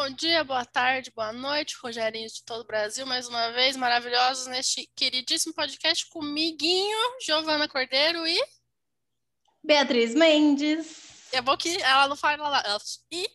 [0.00, 4.46] Bom dia, boa tarde, boa noite, Rogerinho de todo o Brasil, mais uma vez, maravilhosos
[4.46, 8.40] neste queridíssimo podcast comiguinho, Giovana Cordeiro e
[9.60, 11.26] Beatriz Mendes.
[11.32, 12.80] É bom que ela não fala ela, ela
[13.10, 13.26] e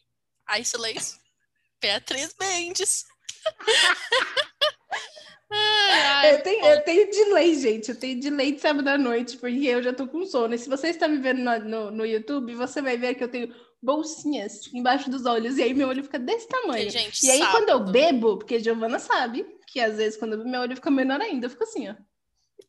[0.48, 1.20] aí silêncio.
[1.84, 3.04] Beatriz Mendes.
[5.52, 7.90] ai, ai, eu, tenho, eu tenho delay, gente.
[7.90, 10.56] Eu tenho delay de sábado à noite, porque eu já tô com sono.
[10.56, 13.30] E se você está me vendo no, no, no YouTube, você vai ver que eu
[13.30, 13.54] tenho
[13.84, 16.90] bolsinhas embaixo dos olhos, e aí meu olho fica desse tamanho.
[16.90, 17.58] gente, e aí, sábado.
[17.58, 20.76] quando eu bebo, porque a Giovana sabe que às vezes quando eu bebo, meu olho
[20.76, 21.96] fica menor ainda, eu fico assim, ó.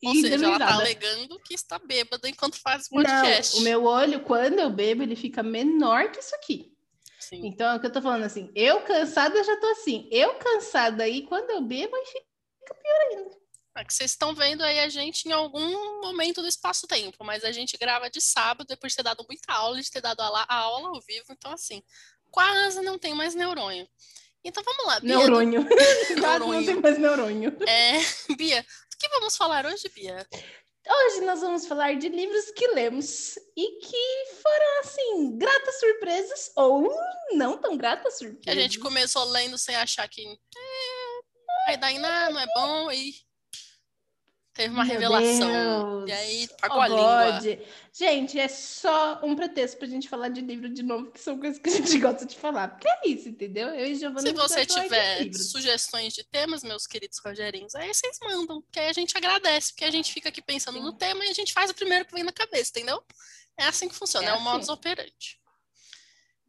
[0.04, 3.54] Ou E seja, ela tá alegando que está bêbada enquanto faz o podcast.
[3.54, 6.74] Não, o meu olho, quando eu bebo, ele fica menor que isso aqui.
[7.20, 7.46] Sim.
[7.46, 10.08] Então, é o que eu tô falando assim, eu cansada já tô assim.
[10.10, 13.43] Eu cansada aí, quando eu bebo, aí fica pior ainda.
[13.76, 17.50] É que vocês estão vendo aí a gente em algum momento do espaço-tempo, mas a
[17.50, 20.54] gente grava de sábado, depois de ter dado muita aula, de ter dado a, a
[20.54, 21.82] aula ao vivo, então assim,
[22.30, 23.88] quase não tem mais neurônio.
[24.44, 25.16] Então vamos lá, Bia.
[25.16, 25.66] Neurônio.
[26.20, 27.56] Quase não tem mais neurônio.
[27.66, 27.94] É,
[28.36, 30.26] Bia, do que vamos falar hoje, Bia?
[30.86, 36.94] Hoje nós vamos falar de livros que lemos e que foram, assim, gratas surpresas ou
[37.32, 38.44] não tão gratas surpresas.
[38.44, 42.46] Que a gente começou lendo sem achar que é, vai dar em nada, não é
[42.54, 43.14] bom, e
[44.54, 46.04] teve uma Meu revelação.
[46.04, 46.08] Deus.
[46.08, 47.32] E aí pagou Oh, a língua.
[47.40, 47.58] God.
[47.92, 51.58] Gente, é só um pretexto pra gente falar de livro de novo, que são coisas
[51.58, 52.68] que a gente gosta de falar.
[52.68, 53.68] Porque é isso, entendeu?
[53.68, 55.50] Eu e Giovana Se você de tiver livros.
[55.50, 59.84] sugestões de temas, meus queridos Rogerinhos, aí vocês mandam, que aí a gente agradece, porque
[59.84, 62.22] a gente fica aqui pensando no tema e a gente faz o primeiro que vem
[62.24, 63.02] na cabeça, entendeu?
[63.56, 64.44] É assim que funciona, É é, o assim.
[64.44, 65.38] modus operandi.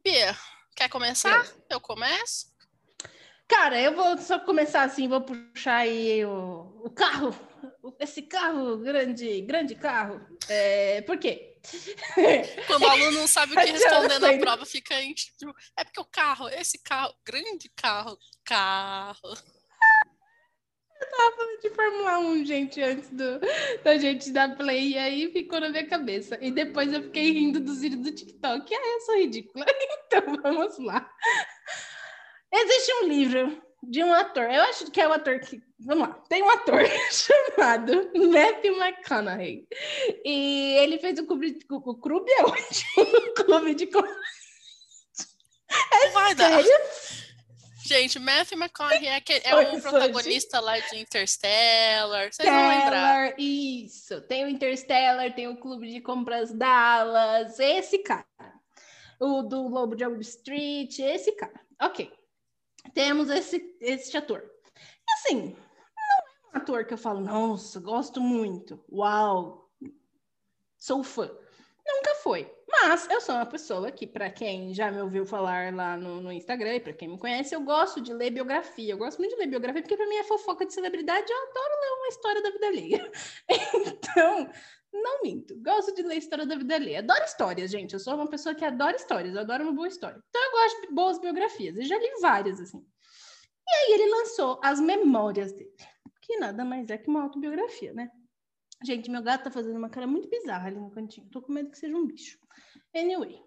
[0.03, 0.36] Bia,
[0.75, 1.45] quer começar?
[1.69, 2.53] Eu começo?
[3.47, 7.30] Cara, eu vou só começar assim, vou puxar aí o, o carro,
[8.00, 10.22] esse carro, grande, grande carro.
[10.50, 11.58] É, por quê?
[12.68, 16.00] Quando o aluno não sabe o que responder na prova, fica em tipo, é porque
[16.00, 19.34] o carro, esse carro, grande carro, carro.
[21.62, 23.40] de Fórmula 1, gente, antes do,
[23.84, 26.38] da gente dar play, e aí ficou na minha cabeça.
[26.42, 28.74] E depois eu fiquei rindo dos vídeos do TikTok.
[28.74, 29.66] Ah, eu sou ridícula.
[30.08, 31.09] Então vamos lá.
[32.54, 35.62] Existe um livro de um ator, eu acho que é o ator que.
[35.79, 36.81] Vamos lá, tem um ator
[37.12, 39.68] chamado Matthew McConaughey.
[40.23, 43.90] E ele fez o clube, de- o clube é o clube de.
[43.91, 44.01] Não
[46.12, 46.63] vai dar.
[46.63, 46.85] Sério?
[47.85, 52.34] Gente, Matthew McConaughey é, aquele, é o protagonista lá de Interstellar.
[52.34, 53.40] Vocês vão lembrar.
[53.40, 54.22] Isso.
[54.22, 58.25] Tem o Interstellar, tem o Clube de Compras Dallas, esse cara.
[59.19, 61.62] O do Lobo de Wall Street, esse cara.
[61.79, 62.12] Ok.
[62.94, 64.44] Temos esse, esse ator.
[64.44, 68.84] E assim, não é um ator que eu falo, nossa, gosto muito.
[68.91, 69.69] Uau,
[70.78, 71.29] sou fã.
[71.85, 72.51] Nunca foi.
[72.68, 76.31] Mas eu sou uma pessoa que, para quem já me ouviu falar lá no, no
[76.31, 78.94] Instagram, e para quem me conhece, eu gosto de ler biografia.
[78.94, 81.81] Eu gosto muito de ler biografia, porque para mim é fofoca de celebridade, eu adoro
[81.81, 83.12] ler uma história da vida alheia.
[84.16, 84.50] Então,
[85.01, 85.56] não minto.
[85.61, 87.00] Gosto de ler história da vida alheia.
[87.00, 87.94] Adoro histórias, gente.
[87.94, 90.22] Eu sou uma pessoa que adora histórias, eu adoro uma boa história.
[90.29, 91.78] Então, eu gosto de boas biografias.
[91.78, 92.79] Eu já li várias, assim.
[93.67, 95.73] E aí, ele lançou as memórias dele,
[96.22, 98.09] que nada mais é que uma autobiografia, né?
[98.83, 101.29] Gente, meu gato tá fazendo uma cara muito bizarra ali no cantinho.
[101.29, 102.38] Tô com medo que seja um bicho.
[102.95, 103.41] Anyway.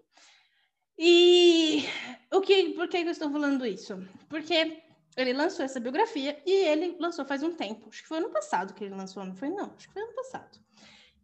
[0.97, 1.85] E
[2.33, 3.95] o que, por que eu estou falando isso?
[4.27, 4.83] Porque
[5.15, 7.87] ele lançou essa biografia e ele lançou faz um tempo.
[7.89, 9.49] Acho que foi ano passado que ele lançou, não foi?
[9.49, 10.59] Não, acho que foi ano passado.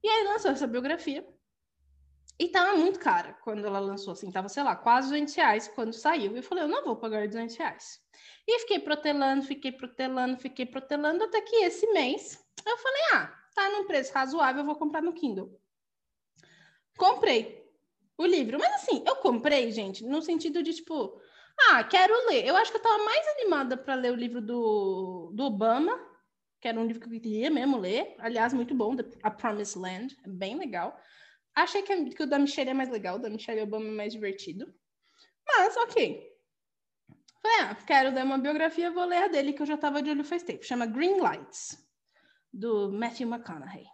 [0.05, 1.27] E aí lançou essa biografia
[2.38, 5.93] e tava muito cara quando ela lançou, assim, tava, sei lá, quase 200 reais quando
[5.93, 6.35] saiu.
[6.35, 7.99] E eu falei, eu não vou pagar 200 reais.
[8.47, 13.67] E fiquei protelando, fiquei protelando, fiquei protelando, até que esse mês eu falei, ah, tá
[13.71, 15.59] num preço razoável, eu vou comprar no Kindle.
[16.95, 17.67] Comprei
[18.16, 21.19] o livro, mas assim, eu comprei, gente, no sentido de tipo,
[21.72, 22.45] ah, quero ler.
[22.45, 25.99] Eu acho que eu tava mais animada para ler o livro do, do Obama,
[26.65, 28.15] que era um livro que eu queria mesmo ler.
[28.17, 30.99] Aliás, muito bom, A Promised Land, é bem legal.
[31.53, 34.13] Achei que, que o da Michelle é mais legal, o da Michelle Obama é mais
[34.13, 34.73] divertido.
[35.45, 36.27] Mas, ok.
[37.39, 40.09] Falei, ah, quero ler uma biografia, vou ler a dele, que eu já tava de
[40.09, 40.66] olho faz tempo.
[40.66, 41.87] Chama Green Lights,
[42.51, 43.85] do Matthew McConaughey.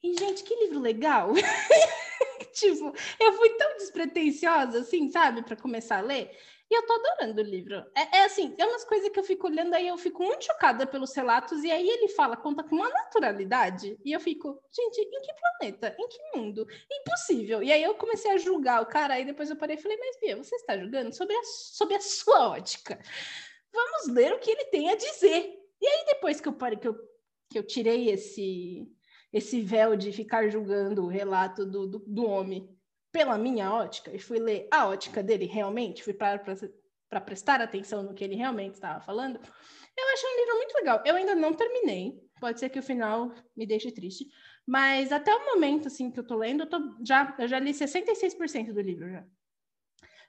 [0.00, 1.32] E, gente, que livro legal!
[2.54, 6.30] tipo, eu fui tão despretensiosa, assim, sabe, para começar a ler.
[6.68, 7.76] E eu tô adorando o livro.
[7.94, 10.84] É, é assim, é umas coisas que eu fico olhando aí, eu fico muito chocada
[10.84, 15.20] pelos relatos, e aí ele fala, conta com uma naturalidade, e eu fico, gente, em
[15.20, 15.96] que planeta?
[15.98, 16.66] Em que mundo?
[16.90, 17.62] Impossível.
[17.62, 20.18] E aí eu comecei a julgar o cara, aí depois eu parei e falei, mas
[20.20, 23.00] Bia, você está julgando sobre a, sobre a sua ótica.
[23.72, 25.54] Vamos ler o que ele tem a dizer.
[25.80, 26.96] E aí depois que eu parei, que eu,
[27.48, 28.90] que eu tirei esse,
[29.32, 32.75] esse véu de ficar julgando o relato do, do, do homem
[33.16, 36.38] pela minha ótica e fui ler a ótica dele realmente, fui para
[37.08, 39.40] para prestar atenção no que ele realmente estava falando,
[39.96, 41.02] eu achei um livro muito legal.
[41.06, 44.26] Eu ainda não terminei, pode ser que o final me deixe triste,
[44.66, 47.70] mas até o momento assim que eu tô lendo, eu, tô, já, eu já li
[47.70, 49.24] 66% do livro já.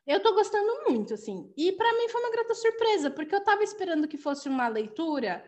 [0.06, 1.52] Eu tô gostando muito, assim.
[1.58, 5.44] E para mim foi uma grata surpresa, porque eu tava esperando que fosse uma leitura,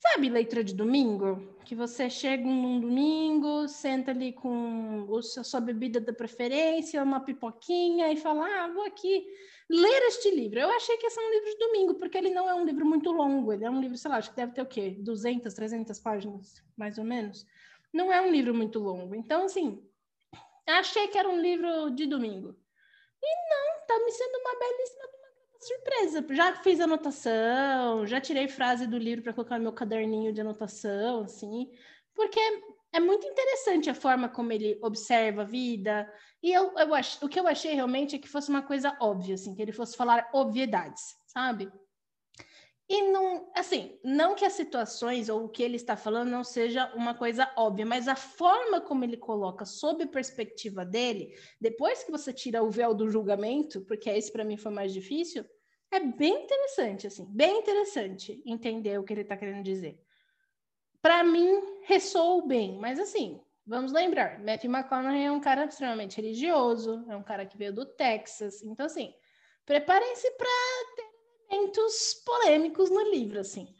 [0.00, 1.54] sabe, leitura de domingo?
[1.64, 5.06] Que você chega num domingo, senta ali com
[5.38, 9.26] a sua bebida da preferência, uma pipoquinha e fala: "Ah, vou aqui
[9.68, 10.58] ler este livro".
[10.58, 12.84] Eu achei que ia ser um livro de domingo, porque ele não é um livro
[12.84, 14.96] muito longo, ele é um livro, sei lá, acho que deve ter o quê?
[14.98, 17.46] 200, 300 páginas, mais ou menos.
[17.92, 19.14] Não é um livro muito longo.
[19.14, 19.82] Então, assim,
[20.66, 22.56] achei que era um livro de domingo.
[23.22, 25.19] E não, tá me sendo uma belíssima
[25.60, 26.24] surpresa.
[26.30, 31.22] Já fiz anotação, já tirei frase do livro para colocar no meu caderninho de anotação,
[31.22, 31.70] assim,
[32.14, 32.40] porque
[32.92, 36.10] é muito interessante a forma como ele observa a vida.
[36.42, 39.34] E eu, eu ach, o que eu achei realmente é que fosse uma coisa óbvia,
[39.34, 41.70] assim, que ele fosse falar obviedades, sabe?
[42.92, 46.92] E não, assim, não que as situações ou o que ele está falando não seja
[46.96, 52.10] uma coisa óbvia, mas a forma como ele coloca sob a perspectiva dele, depois que
[52.10, 55.44] você tira o véu do julgamento, porque esse para mim foi mais difícil,
[55.88, 59.96] é bem interessante, assim, bem interessante entender o que ele está querendo dizer.
[61.00, 67.04] Para mim, ressoou bem, mas assim, vamos lembrar, Matthew McConaughey é um cara extremamente religioso,
[67.08, 69.14] é um cara que veio do Texas, então assim,
[69.64, 70.48] preparem-se para
[71.50, 73.74] momentos polêmicos no livro, assim.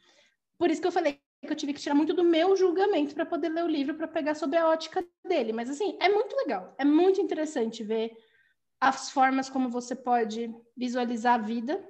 [0.58, 3.24] Por isso que eu falei que eu tive que tirar muito do meu julgamento para
[3.24, 5.52] poder ler o livro, para pegar sobre a ótica dele.
[5.52, 8.12] Mas, assim, é muito legal, é muito interessante ver
[8.78, 11.82] as formas como você pode visualizar a vida,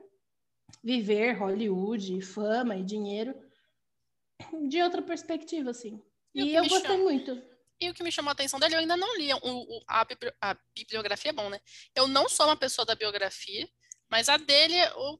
[0.83, 3.35] viver Hollywood, fama e dinheiro
[4.69, 6.01] de outra perspectiva, assim.
[6.35, 7.03] E, e eu gostei chama...
[7.03, 7.43] muito.
[7.81, 10.07] E o que me chamou a atenção dele, eu ainda não li o, o, a,
[10.43, 11.59] a, bibliografia, é bom, né?
[11.95, 13.67] Eu não sou uma pessoa da biografia,
[14.11, 14.75] mas a dele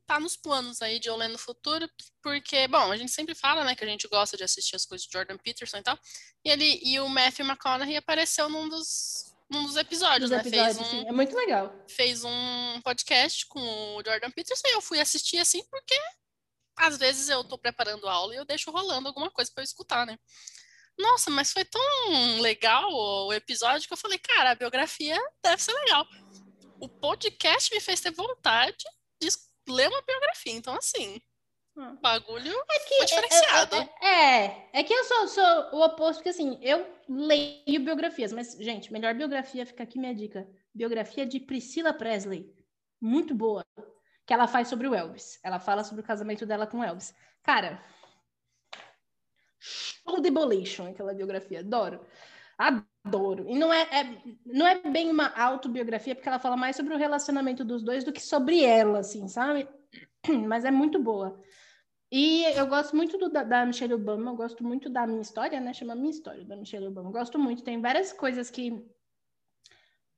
[0.05, 1.89] tá nos planos aí de eu no futuro,
[2.21, 5.07] porque, bom, a gente sempre fala, né, que a gente gosta de assistir as coisas
[5.07, 5.99] de Jordan Peterson e tal.
[6.45, 10.39] E ele e o Matthew McConaughey apareceu num dos, num dos episódios, né?
[10.39, 11.73] Episódios, fez um, é muito legal.
[11.89, 15.95] Fez um podcast com o Jordan Peterson e eu fui assistir assim porque
[16.77, 20.05] às vezes eu tô preparando aula e eu deixo rolando alguma coisa para eu escutar,
[20.05, 20.19] né?
[20.99, 25.73] Nossa, mas foi tão legal o episódio que eu falei, cara, a biografia deve ser
[25.73, 26.07] legal
[26.81, 28.85] o podcast me fez ter vontade
[29.21, 29.29] de
[29.69, 30.53] ler uma biografia.
[30.53, 31.21] Então, assim,
[31.77, 31.97] hum.
[31.97, 33.77] bagulho é que, foi diferenciado.
[33.77, 38.33] É, é, é, é, que eu sou, sou, o oposto, porque assim, eu leio biografias,
[38.33, 40.49] mas, gente, melhor biografia, fica aqui minha dica.
[40.75, 42.55] Biografia de Priscila Presley.
[43.01, 43.65] Muito boa.
[44.27, 45.39] Que ela faz sobre o Elvis.
[45.43, 47.15] Ela fala sobre o casamento dela com o Elvis.
[47.43, 47.83] Cara,
[49.59, 51.61] show demolition aquela biografia.
[51.61, 52.07] Adoro.
[52.57, 52.90] Adoro.
[53.49, 56.99] E não é, é, não é bem uma autobiografia, porque ela fala mais sobre o
[56.99, 59.67] relacionamento dos dois do que sobre ela, assim, sabe?
[60.47, 61.41] Mas é muito boa.
[62.13, 65.61] E eu gosto muito do, da, da, Michelle Obama, eu gosto muito da minha história,
[65.61, 65.73] né?
[65.73, 67.09] Chama Minha História, da Michelle Obama.
[67.09, 67.63] Eu gosto muito.
[67.63, 68.85] Tem várias coisas que,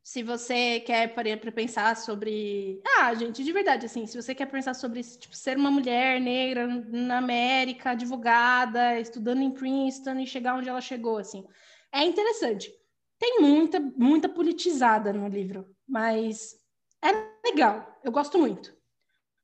[0.03, 2.81] se você quer para pensar sobre.
[2.99, 6.67] Ah, gente, de verdade, assim, se você quer pensar sobre tipo, ser uma mulher negra
[6.67, 11.47] na América, advogada, estudando em Princeton e chegar onde ela chegou, assim
[11.93, 12.73] é interessante.
[13.19, 16.57] Tem muita, muita politizada no livro, mas
[17.03, 17.11] é
[17.47, 18.01] legal.
[18.03, 18.71] Eu gosto muito.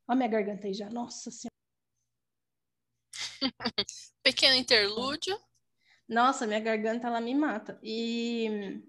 [0.09, 0.89] Olha a minha garganta aí já.
[0.89, 1.49] Nossa Senhora.
[4.23, 5.39] Pequeno interlúdio.
[6.09, 7.79] Nossa, minha garganta ela me mata.
[7.83, 8.83] E,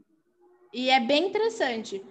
[0.74, 2.04] e é bem interessante.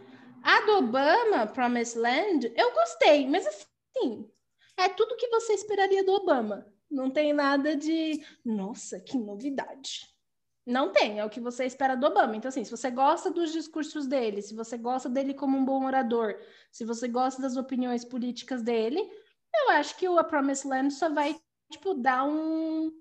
[0.43, 4.31] A do Obama, Promised Land, eu gostei, mas assim,
[4.76, 6.67] é tudo que você esperaria do Obama.
[6.90, 10.07] Não tem nada de, nossa, que novidade.
[10.69, 12.37] Não tem, é o que você espera do Obama.
[12.37, 15.87] Então, assim, se você gosta dos discursos dele, se você gosta dele como um bom
[15.87, 16.39] orador,
[16.71, 19.01] se você gosta das opiniões políticas dele,
[19.55, 21.41] eu acho que o A Promised Land só vai,
[21.73, 22.93] tipo, dar um.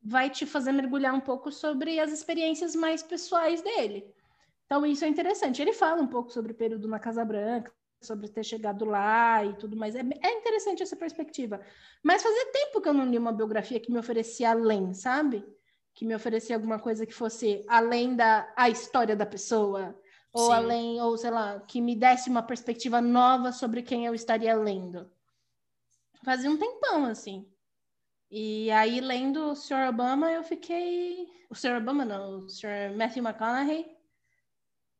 [0.00, 4.10] Vai te fazer mergulhar um pouco sobre as experiências mais pessoais dele.
[4.64, 5.60] Então, isso é interessante.
[5.60, 7.70] Ele fala um pouco sobre o período na Casa Branca,
[8.02, 9.94] sobre ter chegado lá e tudo mais.
[9.94, 11.60] É, é interessante essa perspectiva.
[12.02, 15.44] Mas fazia tempo que eu não li uma biografia que me oferecia além, sabe?
[15.96, 19.98] Que me oferecia alguma coisa que fosse além da a história da pessoa,
[20.30, 20.52] ou Sim.
[20.52, 25.10] além, ou sei lá, que me desse uma perspectiva nova sobre quem eu estaria lendo.
[26.22, 27.50] Fazia um tempão, assim.
[28.30, 29.88] E aí, lendo o Sr.
[29.88, 31.26] Obama, eu fiquei.
[31.48, 31.78] O Sr.
[31.78, 32.94] Obama, não, o Sr.
[32.94, 33.96] Matthew McConaughey.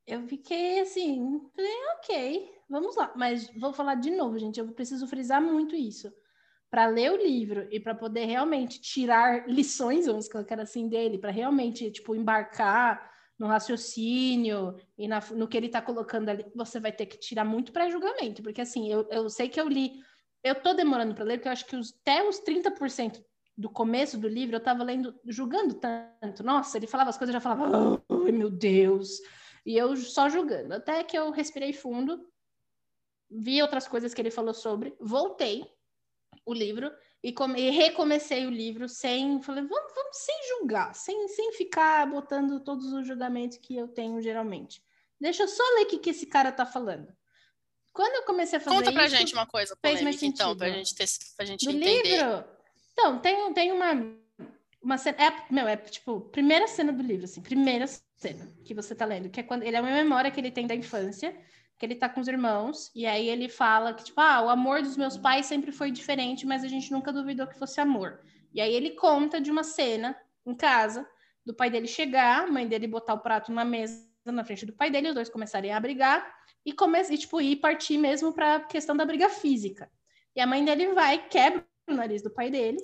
[0.06, 3.12] Eu fiquei assim, falei, ok, vamos lá.
[3.14, 6.10] Mas vou falar de novo, gente, eu preciso frisar muito isso
[6.70, 11.30] para ler o livro e para poder realmente tirar lições, vamos colocar assim, dele, para
[11.30, 16.90] realmente, tipo, embarcar no raciocínio e na, no que ele está colocando ali, você vai
[16.90, 20.00] ter que tirar muito pré-julgamento, porque assim, eu, eu sei que eu li
[20.46, 23.20] eu tô demorando para ler, porque eu acho que os, até os 30%
[23.58, 26.44] do começo do livro eu tava lendo, julgando tanto.
[26.44, 29.20] Nossa, ele falava as coisas, eu já falava, ai meu Deus.
[29.64, 30.74] E eu só julgando.
[30.74, 32.24] Até que eu respirei fundo,
[33.28, 35.64] vi outras coisas que ele falou sobre, voltei
[36.46, 36.90] o livro
[37.22, 42.08] e, come, e recomecei o livro sem, falei, vamos, vamos sem julgar, sem, sem ficar
[42.08, 44.80] botando todos os julgamentos que eu tenho geralmente.
[45.20, 47.08] Deixa eu só ler o que, que esse cara tá falando.
[47.92, 50.94] Quando eu comecei a fazer Conta pra isso, gente uma coisa polêmica, então, pra gente,
[50.94, 52.02] ter, pra gente Do entender.
[52.02, 52.44] livro?
[52.92, 53.92] Então, tem, tem uma,
[54.82, 55.16] uma cena.
[55.18, 59.30] É, meu, é tipo, primeira cena do livro, assim, primeira cena que você tá lendo,
[59.30, 61.34] que é quando ele é uma memória que ele tem da infância,
[61.78, 64.82] que ele tá com os irmãos, e aí ele fala que, tipo, ah, o amor
[64.82, 68.20] dos meus pais sempre foi diferente, mas a gente nunca duvidou que fosse amor.
[68.52, 70.16] E aí ele conta de uma cena
[70.46, 71.06] em casa,
[71.44, 74.72] do pai dele chegar, a mãe dele botar o prato na mesa na frente do
[74.72, 76.26] pai dele, os dois começarem a brigar
[76.64, 79.88] e, come e tipo, ir partir mesmo para a questão da briga física.
[80.34, 82.78] E a mãe dele vai, quebra o nariz do pai dele.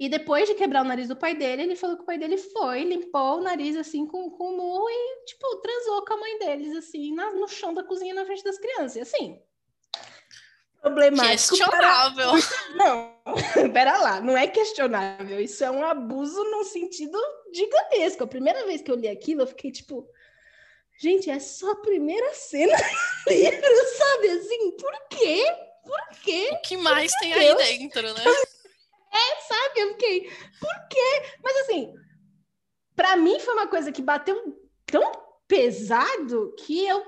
[0.00, 2.38] E depois de quebrar o nariz do pai dele, ele falou que o pai dele
[2.38, 6.38] foi, limpou o nariz assim com, com o murro e, tipo, transou com a mãe
[6.38, 8.96] deles, assim, na, no chão da cozinha na frente das crianças.
[8.96, 9.38] E assim.
[10.80, 11.54] Problemático.
[11.54, 12.30] Questionável.
[12.30, 12.74] Para...
[12.76, 13.14] Não,
[13.74, 15.38] pera lá, não é questionável.
[15.38, 17.20] Isso é um abuso num sentido
[17.52, 18.24] gigantesco.
[18.24, 20.08] A primeira vez que eu li aquilo, eu fiquei tipo.
[20.98, 22.74] Gente, é só a primeira cena
[23.26, 24.28] do livro, sabe?
[24.30, 25.44] Assim, por quê?
[25.84, 26.48] Por quê?
[26.52, 27.60] O que mais Por tem Deus.
[27.60, 28.24] aí dentro, né?
[29.12, 29.80] É, sabe?
[29.80, 31.36] Eu fiquei, por quê?
[31.42, 31.92] Mas assim,
[32.94, 35.12] pra mim foi uma coisa que bateu tão
[35.48, 37.04] pesado que eu,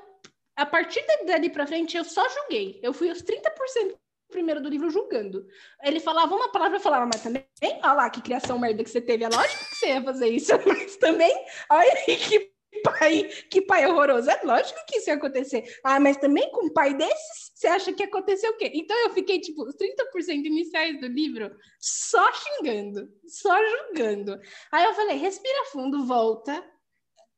[0.56, 2.80] a partir dali pra frente, eu só julguei.
[2.82, 3.97] Eu fui os 30%
[4.32, 5.47] primeiro do livro julgando.
[5.82, 9.00] Ele falava uma palavra, eu falava, mas também, olha lá que criação merda que você
[9.00, 9.25] teve.
[9.25, 11.32] É lógico que você ia fazer isso, mas também,
[11.71, 12.51] olha aí que
[12.83, 14.31] pai, que pai horroroso.
[14.31, 15.65] É lógico que isso ia acontecer.
[15.85, 18.71] Ah, mas também com um pai desses, você acha que aconteceu o quê?
[18.75, 24.39] Então eu fiquei, tipo, os 30% iniciais do livro só xingando, só julgando.
[24.71, 26.65] Aí eu falei, respira fundo, volta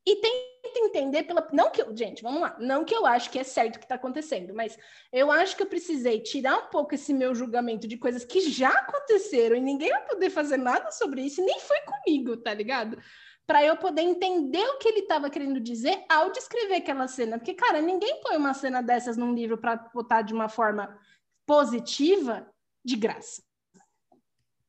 [0.06, 1.48] e tenta entender pela.
[1.52, 2.56] Não que eu, gente, vamos lá.
[2.60, 4.76] Não que eu acho que é certo o que está acontecendo, mas
[5.10, 8.70] eu acho que eu precisei tirar um pouco esse meu julgamento de coisas que já
[8.70, 12.98] aconteceram e ninguém vai poder fazer nada sobre isso, e nem foi comigo, tá ligado?
[13.46, 17.38] Para eu poder entender o que ele estava querendo dizer ao descrever aquela cena.
[17.38, 20.98] Porque, cara, ninguém põe uma cena dessas num livro para botar de uma forma
[21.46, 22.50] positiva
[22.84, 23.42] de graça.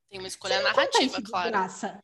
[0.10, 1.50] Tem uma escolha narrativa, claro.
[1.50, 2.04] Graça.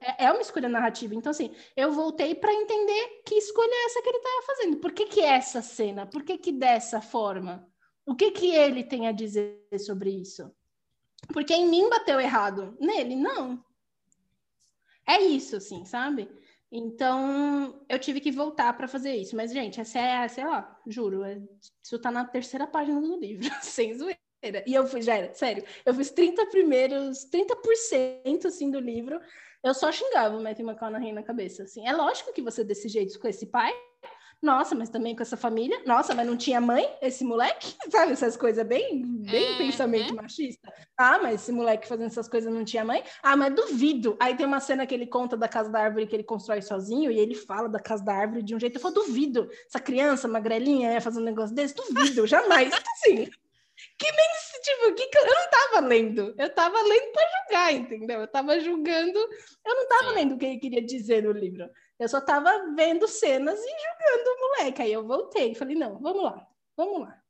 [0.00, 1.14] É, é uma escolha narrativa.
[1.14, 4.76] Então, assim, eu voltei para entender que escolha é essa que ele estava fazendo.
[4.78, 6.06] Por que, que essa cena?
[6.06, 7.66] Por que, que dessa forma?
[8.04, 10.50] O que, que ele tem a dizer sobre isso?
[11.32, 12.76] Porque em mim bateu errado.
[12.80, 13.62] Nele, não
[15.10, 16.28] é isso, assim, sabe?
[16.72, 19.34] Então, eu tive que voltar para fazer isso.
[19.34, 21.40] Mas, gente, essa é, sei lá, juro, é,
[21.84, 24.18] isso tá na terceira página do livro, sem zoeira.
[24.66, 29.20] E eu fui, já era, sério, eu fiz 30 primeiros, 30% assim do livro,
[29.62, 31.86] eu só xingava o Matthew McConaughey na cabeça, assim.
[31.86, 33.72] É lógico que você desse jeito com esse pai,
[34.42, 35.82] nossa, mas também com essa família.
[35.86, 37.74] Nossa, mas não tinha mãe esse moleque?
[37.90, 39.56] Sabe essas coisas bem, bem Uhum.
[39.58, 40.72] pensamento machista?
[40.96, 43.02] Ah, mas esse moleque fazendo essas coisas não tinha mãe?
[43.22, 44.16] Ah, mas duvido.
[44.18, 47.10] Aí tem uma cena que ele conta da casa da árvore que ele constrói sozinho
[47.10, 48.76] e ele fala da casa da árvore de um jeito.
[48.76, 49.48] Eu falo, duvido.
[49.66, 51.74] Essa criança magrelinha ia fazer um negócio desse?
[51.74, 52.72] Duvido, jamais.
[52.72, 53.28] Assim,
[53.98, 54.28] que nem
[54.62, 56.34] tipo, que eu não tava lendo.
[56.38, 58.20] Eu tava lendo para julgar, entendeu?
[58.20, 59.18] Eu tava julgando.
[59.18, 60.14] Eu não tava Sim.
[60.14, 61.68] lendo o que ele queria dizer no livro.
[62.00, 64.80] Eu só tava vendo cenas e julgando o moleque.
[64.80, 67.22] Aí eu voltei e falei, não, vamos lá, vamos lá.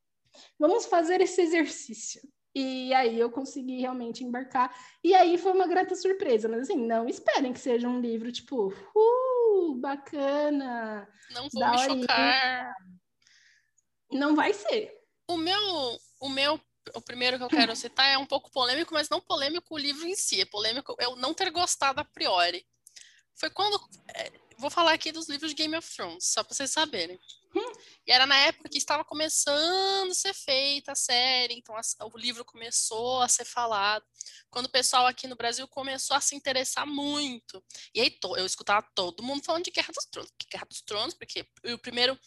[0.56, 2.22] Vamos fazer esse exercício.
[2.54, 4.72] E aí eu consegui realmente embarcar.
[5.02, 6.48] E aí foi uma grata surpresa.
[6.48, 11.08] Mas assim, não esperem que seja um livro, tipo, uh, bacana.
[11.30, 12.02] Não vou me horinha.
[12.02, 12.74] chocar.
[14.12, 14.92] Não vai ser.
[15.28, 16.60] O meu, o meu,
[16.94, 20.06] o primeiro que eu quero citar é um pouco polêmico, mas não polêmico o livro
[20.06, 20.40] em si.
[20.40, 22.64] É polêmico eu não ter gostado a priori.
[23.34, 23.80] Foi quando.
[24.60, 27.18] Vou falar aqui dos livros de Game of Thrones, só para vocês saberem.
[28.06, 32.16] E era na época que estava começando a ser feita a série, então a- o
[32.16, 34.04] livro começou a ser falado.
[34.48, 37.64] Quando o pessoal aqui no Brasil começou a se interessar muito.
[37.94, 40.30] E aí to- eu escutava todo mundo falando de Guerra dos Tronos.
[40.50, 42.18] Guerra dos Tronos, porque o primeiro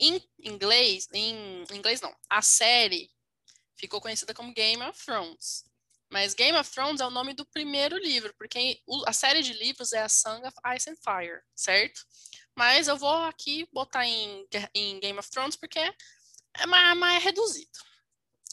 [0.00, 3.10] em inglês, em inglês não, a série
[3.76, 5.64] ficou conhecida como Game of Thrones.
[6.10, 9.92] Mas Game of Thrones é o nome do primeiro livro, porque a série de livros
[9.92, 12.00] é a Song of Ice and Fire, certo?
[12.56, 17.70] Mas eu vou aqui botar em, em Game of Thrones porque é mais, mais reduzido.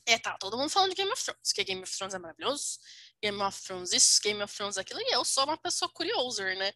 [0.06, 2.80] É, tá, todo mundo falando de Game of Thrones, que Game of Thrones é maravilhoso,
[3.22, 6.74] Game of Thrones isso, Game of Thrones aquilo, e eu sou uma pessoa curiosa, né?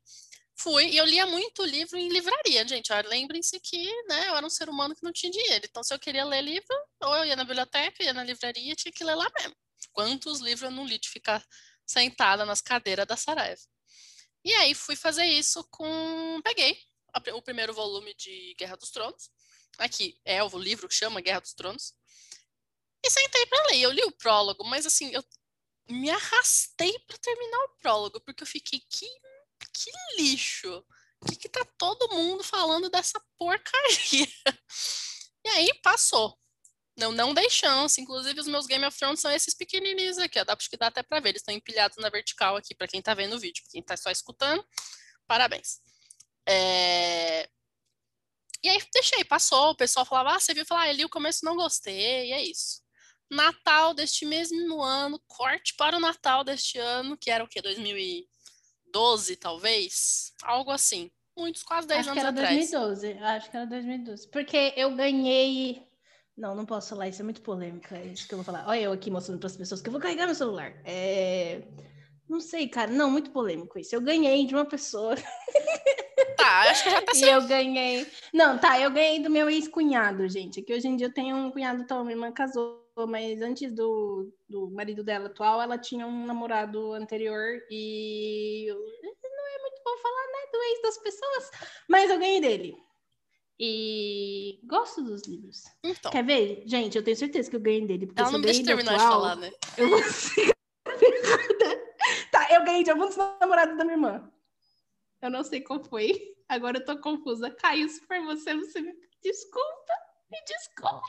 [0.59, 2.91] Fui, e eu lia muito livro em livraria, gente.
[3.07, 5.65] Lembrem-se que né, eu era um ser humano que não tinha dinheiro.
[5.69, 8.91] Então, se eu queria ler livro, ou eu ia na biblioteca, ia na livraria, tinha
[8.91, 9.55] que ler lá mesmo.
[9.91, 11.45] Quantos livros eu não li de ficar
[11.85, 13.61] sentada nas cadeiras da Saraiva?
[14.43, 16.41] E aí fui fazer isso com.
[16.43, 16.77] Peguei
[17.33, 19.29] o primeiro volume de Guerra dos Tronos.
[19.77, 21.93] Aqui é o livro que chama Guerra dos Tronos.
[23.03, 23.81] E sentei para ler.
[23.81, 25.23] Eu li o prólogo, mas assim, eu
[25.89, 29.07] me arrastei para terminar o prólogo, porque eu fiquei que
[29.73, 30.85] que lixo!
[31.21, 34.27] O que, que tá todo mundo falando dessa porcaria?
[35.45, 36.37] E aí passou.
[36.97, 37.99] Não, não dei chance.
[38.01, 40.39] Inclusive, os meus Game of Thrones são esses pequenininhos aqui.
[40.39, 40.43] Ó.
[40.43, 41.29] Dá, acho que dá até pra ver.
[41.29, 43.63] Eles estão empilhados na vertical aqui, para quem tá vendo o vídeo.
[43.63, 44.65] Pra quem tá só escutando,
[45.27, 45.79] parabéns.
[46.47, 47.49] É...
[48.63, 49.71] E aí deixei, passou.
[49.71, 50.65] O pessoal falava, ah, você viu?
[50.65, 52.29] Falar, ah, li o começo não gostei.
[52.29, 52.81] E é isso.
[53.29, 57.61] Natal deste mesmo ano, corte para o Natal deste ano, que era o quê?
[57.61, 58.27] 2000 e...
[58.97, 60.33] 2012, talvez.
[60.43, 61.11] Algo assim.
[61.37, 62.71] Muitos, quase 10 acho anos que era atrás.
[62.71, 64.31] 2012, acho que era 2012.
[64.31, 65.86] Porque eu ganhei.
[66.37, 67.97] Não, não posso falar, isso é muito polêmica.
[67.97, 68.63] É isso que eu vou falar.
[68.67, 70.71] Olha eu aqui mostrando para as pessoas que eu vou carregar meu celular.
[70.85, 71.63] É...
[72.29, 72.91] Não sei, cara.
[72.91, 73.95] Não, muito polêmico isso.
[73.95, 75.15] Eu ganhei de uma pessoa.
[76.37, 78.07] Tá, acho que já tá E eu ganhei.
[78.31, 80.61] Não, tá, eu ganhei do meu ex-cunhado, gente.
[80.61, 84.31] Que hoje em dia eu tenho um cunhado, então minha irmã casou, mas antes do,
[84.47, 90.27] do marido dela atual, ela tinha um namorado anterior e não é muito bom falar,
[90.27, 91.51] né, do ex das pessoas,
[91.87, 92.86] mas eu ganhei dele.
[93.59, 95.63] E gosto dos livros.
[95.83, 96.11] Então.
[96.11, 96.63] Quer ver?
[96.65, 98.05] Gente, eu tenho certeza que eu ganhei dele.
[98.05, 99.51] Porque Ela não me deixa terminar atual, de falar, né?
[99.77, 99.99] Eu vou
[102.31, 104.31] Tá, eu ganhei de alguns namorados da minha irmã.
[105.21, 106.35] Eu não sei qual foi.
[106.47, 107.49] Agora eu tô confusa.
[107.49, 109.93] Caio, se for você, você me desculpa.
[110.31, 111.01] Me desculpa.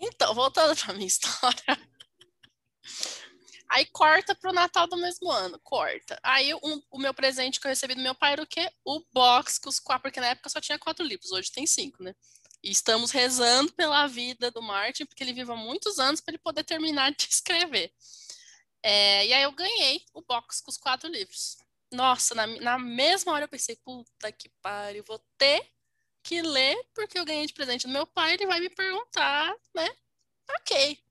[0.00, 1.78] Então, voltando pra minha história.
[3.74, 6.16] Aí corta pro Natal do mesmo ano, corta.
[6.22, 8.70] Aí um, o meu presente que eu recebi do meu pai era o quê?
[8.84, 12.00] O box com os quatro, porque na época só tinha quatro livros, hoje tem cinco,
[12.00, 12.14] né?
[12.62, 16.62] E estamos rezando pela vida do Martin, porque ele viva muitos anos para ele poder
[16.62, 17.92] terminar de escrever.
[18.80, 21.56] É, e aí eu ganhei o box com os quatro livros.
[21.92, 25.68] Nossa, na, na mesma hora eu pensei, puta que pariu, vou ter
[26.22, 29.90] que ler, porque eu ganhei de presente do meu pai, ele vai me perguntar, né?
[30.60, 31.03] Ok.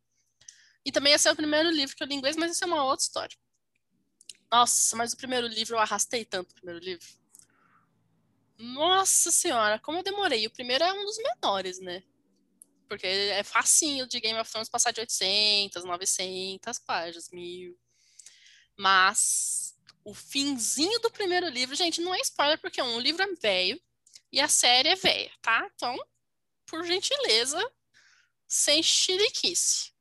[0.85, 2.67] E também esse é o primeiro livro que eu li em inglês, mas isso é
[2.67, 3.37] uma outra história.
[4.51, 7.07] Nossa, mas o primeiro livro eu arrastei tanto o primeiro livro.
[8.57, 10.45] Nossa senhora, como eu demorei.
[10.45, 12.03] O primeiro é um dos menores, né?
[12.87, 17.77] Porque é facinho de Game of Thrones passar de 800, 900 páginas, mil.
[18.77, 23.81] Mas o finzinho do primeiro livro, gente, não é spoiler, porque um, livro é velho
[24.31, 25.69] e a série é velha, tá?
[25.73, 25.97] Então,
[26.65, 27.59] por gentileza,
[28.47, 29.92] sem chiliquice.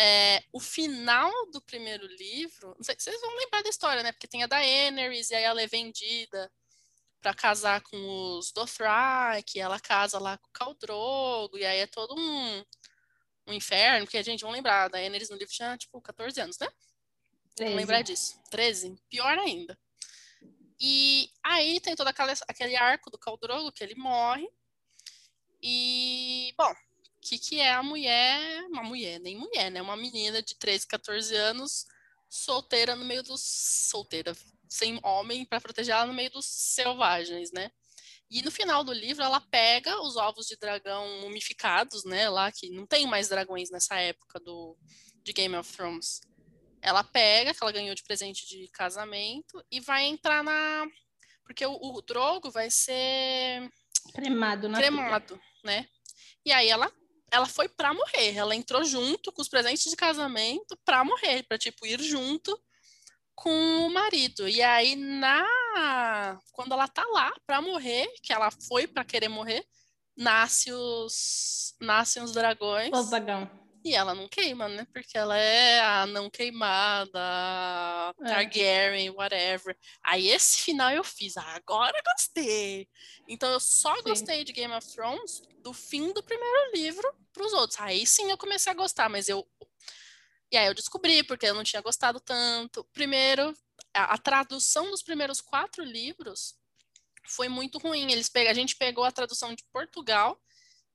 [0.00, 4.12] É, o final do primeiro livro, não sei, vocês vão lembrar da história, né?
[4.12, 6.52] Porque tem a Daenerys e aí ela é vendida
[7.20, 11.86] para casar com os Dothraki, ela casa lá com o Khal Drogo, e aí é
[11.88, 12.64] todo um,
[13.48, 16.68] um inferno, porque, gente, vão lembrar, a Daenerys no livro tinha, tipo, 14 anos, né?
[17.56, 17.64] 13.
[17.64, 18.40] Vamos lembrar disso.
[18.52, 18.96] 13?
[19.08, 19.76] Pior ainda.
[20.78, 24.48] E aí tem todo aquele, aquele arco do Khal Drogo, que ele morre,
[25.60, 26.72] e, bom,
[27.28, 28.64] que, que é a mulher?
[28.68, 29.82] Uma mulher, nem mulher, né?
[29.82, 31.84] Uma menina de 13, 14 anos,
[32.28, 33.42] solteira no meio dos.
[33.42, 34.34] solteira,
[34.68, 37.70] sem homem, para proteger ela no meio dos selvagens, né?
[38.30, 42.28] E no final do livro, ela pega os ovos de dragão mumificados, né?
[42.28, 44.76] Lá que não tem mais dragões nessa época do,
[45.22, 46.20] de Game of Thrones.
[46.80, 50.86] Ela pega, que ela ganhou de presente de casamento, e vai entrar na.
[51.44, 53.70] Porque o, o Drogo vai ser.
[54.14, 55.86] Cremado, na Cremado, né?
[56.44, 56.90] E aí ela
[57.30, 58.34] ela foi para morrer.
[58.36, 62.58] Ela entrou junto com os presentes de casamento para morrer, para tipo ir junto
[63.34, 64.48] com o marido.
[64.48, 65.46] E aí na
[66.52, 69.64] quando ela tá lá para morrer, que ela foi para querer morrer,
[70.16, 72.90] nasce os nascem os dragões.
[72.92, 73.48] Os dragão.
[73.84, 74.86] E ela não queima, né?
[74.92, 78.28] Porque ela é a não queimada, a É.
[78.28, 79.76] Targaryen, whatever.
[80.02, 82.88] Aí esse final eu fiz, ah, agora gostei.
[83.28, 84.02] Então eu só Sim.
[84.02, 87.78] gostei de Game of Thrones do fim do primeiro livro pros outros.
[87.80, 89.46] Aí sim eu comecei a gostar, mas eu.
[90.50, 92.84] E aí eu descobri porque eu não tinha gostado tanto.
[92.92, 93.54] Primeiro,
[93.94, 96.56] a, a tradução dos primeiros quatro livros
[97.26, 98.10] foi muito ruim.
[98.10, 100.40] Eles pegam, a gente pegou a tradução de Portugal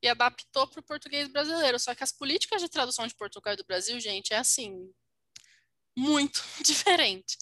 [0.03, 1.79] e adaptou para o português brasileiro.
[1.79, 4.91] Só que as políticas de tradução de Portugal e do Brasil, gente, é assim
[5.97, 7.37] muito diferente.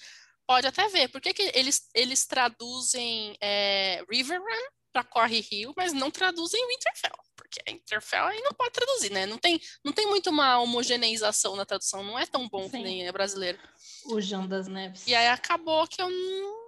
[0.48, 5.74] Pode até ver, por que, que eles, eles traduzem é, River Run para Corre Rio,
[5.76, 7.18] mas não traduzem Winterfell?
[7.36, 9.26] Porque Winterfell aí não pode traduzir, né?
[9.26, 12.84] Não tem, não tem muito uma homogeneização na tradução, não é tão bom que Sim.
[12.84, 13.58] nem é brasileiro.
[14.06, 15.08] O João das Neves.
[15.08, 16.61] E aí acabou que eu não,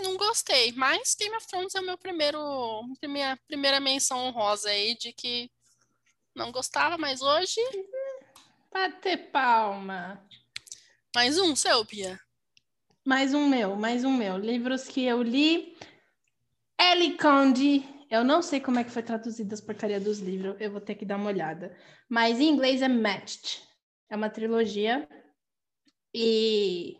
[0.00, 4.96] Não gostei, mas Game of Thrones é o meu primeiro, minha primeira menção honrosa aí
[4.96, 5.50] de que
[6.34, 7.60] não gostava, mas hoje.
[8.72, 10.26] Bater palma.
[11.14, 12.18] Mais um, seu, Pia.
[13.04, 14.36] Mais um meu, mais um meu.
[14.36, 15.76] Livros que eu li.
[16.80, 17.84] Ellie Conde.
[18.10, 20.56] Eu não sei como é que foi traduzida as porcaria dos livros.
[20.58, 21.76] Eu vou ter que dar uma olhada.
[22.08, 23.62] Mas em inglês é Matched.
[24.10, 25.08] É uma trilogia.
[26.12, 26.96] E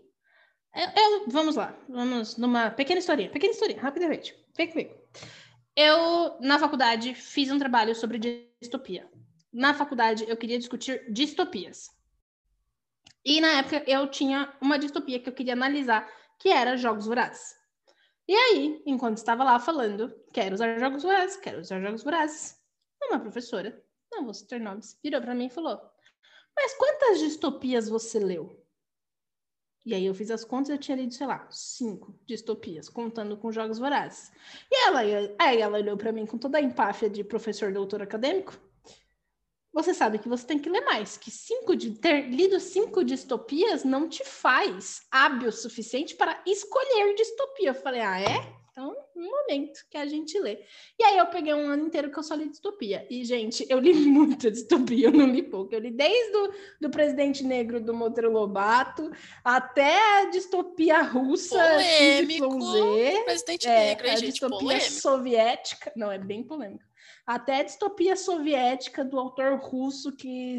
[0.75, 4.37] eu, vamos lá, vamos numa pequena historinha, pequena historinha, rapidamente.
[4.57, 4.95] Vem comigo.
[5.77, 9.09] Eu, na faculdade, fiz um trabalho sobre distopia.
[9.53, 11.89] Na faculdade, eu queria discutir distopias.
[13.25, 16.09] E na época, eu tinha uma distopia que eu queria analisar,
[16.39, 17.55] que era Jogos Vorazes.
[18.27, 22.57] E aí, enquanto estava lá falando, quero usar Jogos Vorazes, quero usar Jogos Vorazes,
[23.03, 25.81] uma professora, não vou citar nomes, virou para mim e falou:
[26.57, 28.63] Mas quantas distopias você leu?
[29.85, 33.53] E aí eu fiz as contas eu tinha lido, sei lá, cinco distopias, contando com
[33.53, 34.33] jogos vorazes.
[34.70, 35.01] E ela,
[35.38, 38.59] aí ela olhou para mim com toda a empáfia de professor doutor acadêmico.
[39.75, 43.83] Você sabe que você tem que ler mais, que cinco de ter lido cinco distopias
[43.83, 47.70] não te faz hábil o suficiente para escolher distopia.
[47.70, 48.55] Eu falei, ah, é?
[48.70, 50.64] Então, um momento que a gente lê.
[50.98, 53.07] E aí eu peguei um ano inteiro que eu só li distopia.
[53.11, 55.74] E, gente, eu li muita distopia, eu não li pouco.
[55.74, 59.11] Eu li desde o do presidente negro do Monteiro Lobato
[59.44, 62.61] até a distopia russa, polêmico.
[62.61, 64.90] XYZ, presidente é, negro, hein, a gente, distopia polêmico.
[64.90, 65.92] soviética.
[65.96, 66.85] Não, é bem polêmico.
[67.27, 70.59] Até a distopia soviética do autor russo que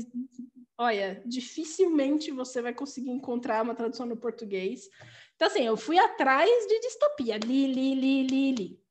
[0.78, 4.90] olha, dificilmente você vai conseguir encontrar uma tradução no português.
[5.36, 8.86] Então, assim, eu fui atrás de distopia, li, li, li, li, li.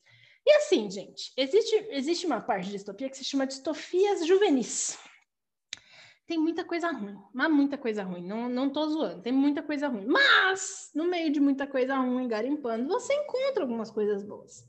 [0.46, 4.98] E assim, gente, existe, existe uma parte de distopia que se chama distopias juvenis.
[6.26, 8.26] Tem muita coisa ruim, mas muita coisa ruim.
[8.26, 10.06] Não, não tô zoando, tem muita coisa ruim.
[10.06, 14.64] Mas, no meio de muita coisa ruim, garimpando, você encontra algumas coisas boas.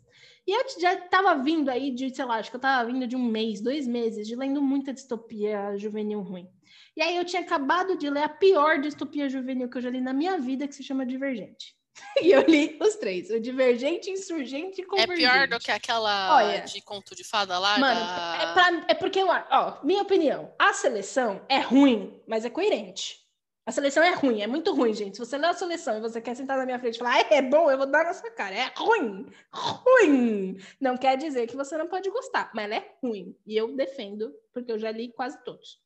[0.48, 3.16] E eu já estava vindo aí de, sei lá, acho que eu estava vindo de
[3.16, 6.48] um mês, dois meses, de lendo muita distopia juvenil ruim.
[6.96, 10.00] E aí eu tinha acabado de ler a pior distopia juvenil que eu já li
[10.00, 11.76] na minha vida, que se chama Divergente.
[12.22, 15.26] E eu li os três: o Divergente, Insurgente e Convergente.
[15.26, 17.78] É pior do que aquela Olha, de conto de fada lá?
[17.78, 18.38] Mano, da...
[18.42, 23.25] é, pra, é porque, ó, minha opinião, a seleção é ruim, mas é coerente.
[23.66, 25.18] A seleção é ruim, é muito ruim, gente.
[25.18, 27.34] Se você lê a seleção e você quer sentar na minha frente e falar, ah,
[27.34, 28.54] é bom, eu vou dar na sua cara.
[28.54, 30.58] É ruim, ruim.
[30.80, 33.36] Não quer dizer que você não pode gostar, mas ela é ruim.
[33.46, 35.84] E eu defendo, porque eu já li quase todos.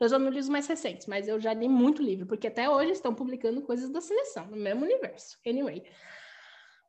[0.00, 2.68] Eu só não li os mais recentes, mas eu já li muito livro, porque até
[2.68, 5.38] hoje estão publicando coisas da seleção, no mesmo universo.
[5.46, 5.84] Anyway.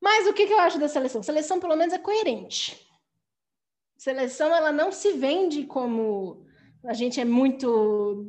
[0.01, 1.21] Mas o que, que eu acho da seleção?
[1.21, 2.83] Seleção, pelo menos, é coerente.
[3.95, 6.47] Seleção, ela não se vende como
[6.83, 8.25] a gente é muito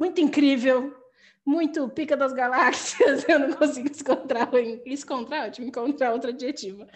[0.00, 0.96] muito incrível,
[1.44, 4.50] muito pica das galáxias, eu não consigo encontrar,
[4.86, 6.86] encontrar, ótimo, encontrar outro adjetivo.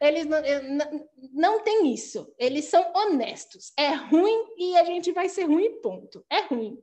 [0.00, 3.72] Eles não, não, não tem isso, eles são honestos.
[3.76, 6.24] É ruim e a gente vai ser ruim, ponto.
[6.30, 6.78] É ruim.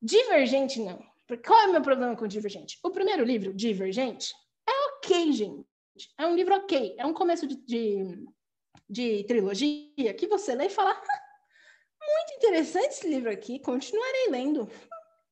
[0.00, 1.04] Divergente, não.
[1.44, 2.78] Qual é o meu problema com Divergente?
[2.82, 4.32] O primeiro livro, Divergente,
[4.66, 5.66] é ok, gente.
[6.16, 6.94] É um livro ok.
[6.96, 8.26] É um começo de, de,
[8.88, 11.00] de trilogia que você lê e fala
[12.14, 14.68] muito interessante esse livro aqui, continuarei lendo.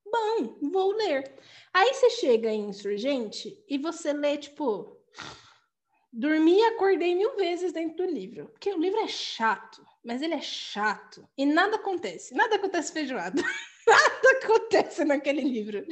[0.05, 1.35] Bom, vou ler.
[1.73, 4.97] Aí você chega em Insurgente e você lê, tipo,
[6.13, 8.49] dormi e acordei mil vezes dentro do livro.
[8.49, 11.29] Porque o livro é chato, mas ele é chato.
[11.37, 12.35] E nada acontece.
[12.35, 13.43] Nada acontece feijoada.
[13.87, 15.85] nada acontece naquele livro.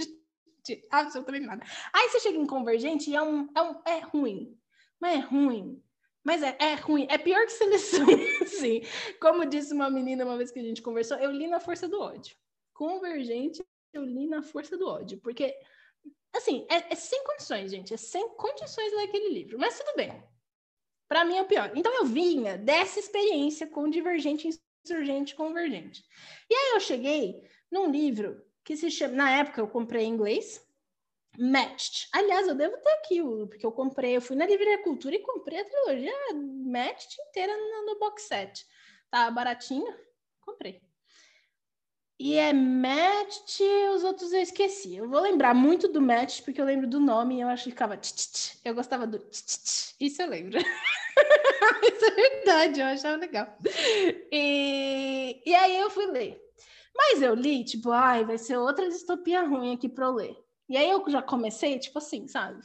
[0.91, 1.65] Absolutamente nada.
[1.93, 4.59] Aí você chega em Convergente e é, um, é, um, é ruim.
[5.01, 5.83] Mas é ruim.
[6.25, 8.07] Mas é, é ruim, é pior que seleção,
[8.47, 8.83] sim.
[9.21, 12.01] Como disse uma menina uma vez que a gente conversou, eu li na força do
[12.01, 12.35] ódio.
[12.73, 15.55] Convergente, eu li na força do ódio, porque,
[16.35, 20.11] assim, é, é sem condições, gente, é sem condições ler aquele livro, mas tudo bem.
[21.07, 21.71] Para mim é o pior.
[21.77, 24.49] Então eu vinha dessa experiência com Divergente,
[24.85, 26.03] Insurgente, Convergente.
[26.51, 30.67] E aí eu cheguei num livro que se chama, na época eu comprei em inglês,
[31.39, 32.09] Matched.
[32.13, 35.61] Aliás, eu devo ter aqui, porque eu comprei, eu fui na Livraria Cultura e comprei
[35.61, 38.67] a trilogia Matched inteira no, no box set.
[39.11, 39.87] Tá baratinho,
[40.41, 40.81] comprei.
[42.19, 43.63] E é Matched,
[43.95, 44.97] os outros eu esqueci.
[44.97, 47.71] Eu vou lembrar muito do Matched, porque eu lembro do nome e eu acho que
[47.71, 47.97] ficava...
[47.97, 49.19] Tch, Eu gostava do...
[49.19, 50.59] Tch, Isso eu lembro.
[51.83, 53.59] Isso é verdade, eu achava legal.
[54.31, 56.41] E, e aí eu fui ler.
[56.97, 60.44] Mas eu li, tipo, ai, vai ser outra distopia ruim aqui para eu ler.
[60.69, 62.63] E aí eu já comecei, tipo assim, sabe?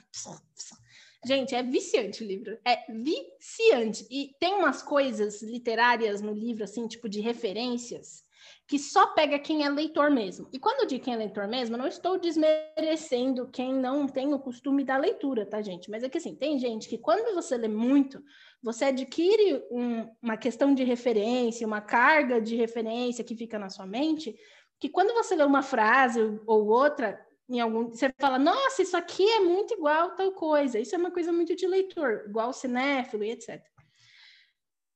[1.25, 2.57] Gente, é viciante o livro.
[2.63, 4.07] É viciante.
[4.09, 8.23] E tem umas coisas literárias no livro, assim, tipo de referências,
[8.65, 10.47] que só pega quem é leitor mesmo.
[10.53, 14.33] E quando eu digo quem é leitor mesmo, eu não estou desmerecendo quem não tem
[14.33, 15.91] o costume da leitura, tá, gente?
[15.91, 18.23] Mas é que assim, tem gente que quando você lê muito,
[18.63, 23.85] você adquire um, uma questão de referência, uma carga de referência que fica na sua
[23.85, 24.35] mente,
[24.79, 29.27] que quando você lê uma frase ou outra, em algum, você fala, nossa, isso aqui
[29.27, 30.77] é muito igual tal coisa.
[30.79, 33.61] Isso é uma coisa muito de leitor, igual cinéfilo e etc.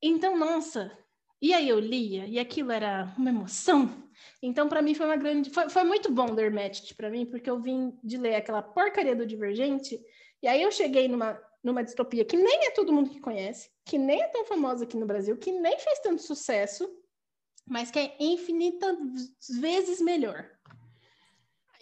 [0.01, 0.95] Então, nossa,
[1.41, 4.03] e aí eu lia, e aquilo era uma emoção.
[4.41, 5.49] Então, para mim, foi uma grande.
[5.49, 9.15] Foi, foi muito bom ler Matched para mim, porque eu vim de ler aquela porcaria
[9.15, 9.99] do Divergente,
[10.41, 13.97] e aí eu cheguei numa, numa distopia que nem é todo mundo que conhece, que
[13.97, 16.87] nem é tão famosa aqui no Brasil, que nem fez tanto sucesso,
[17.65, 18.95] mas que é infinitas
[19.59, 20.52] vezes melhor.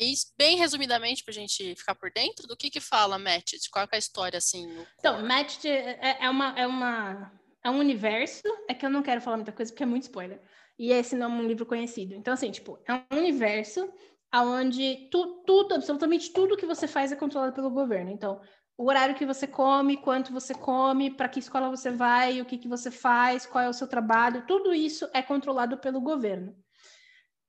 [0.01, 3.69] E bem resumidamente, para a gente ficar por dentro, do que que fala Matched?
[3.69, 4.67] Qual é a história, assim?
[4.97, 7.31] Então, Matched é, é, uma, é uma
[7.63, 10.41] é um universo, é que eu não quero falar muita coisa porque é muito spoiler.
[10.79, 12.15] E esse não é um livro conhecido.
[12.15, 13.87] Então, assim, tipo, é um universo
[14.33, 18.09] onde tu, tudo, absolutamente tudo que você faz é controlado pelo governo.
[18.09, 18.41] Então,
[18.75, 22.57] o horário que você come, quanto você come, para que escola você vai, o que,
[22.57, 26.55] que você faz, qual é o seu trabalho, tudo isso é controlado pelo governo.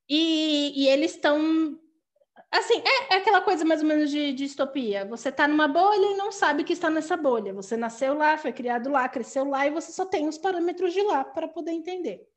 [0.06, 1.78] E, e eles estão
[2.52, 5.06] Assim, é, é, aquela coisa mais ou menos de, de distopia.
[5.06, 7.54] Você está numa bolha e não sabe que está nessa bolha.
[7.54, 11.00] Você nasceu lá, foi criado lá, cresceu lá e você só tem os parâmetros de
[11.00, 12.28] lá para poder entender.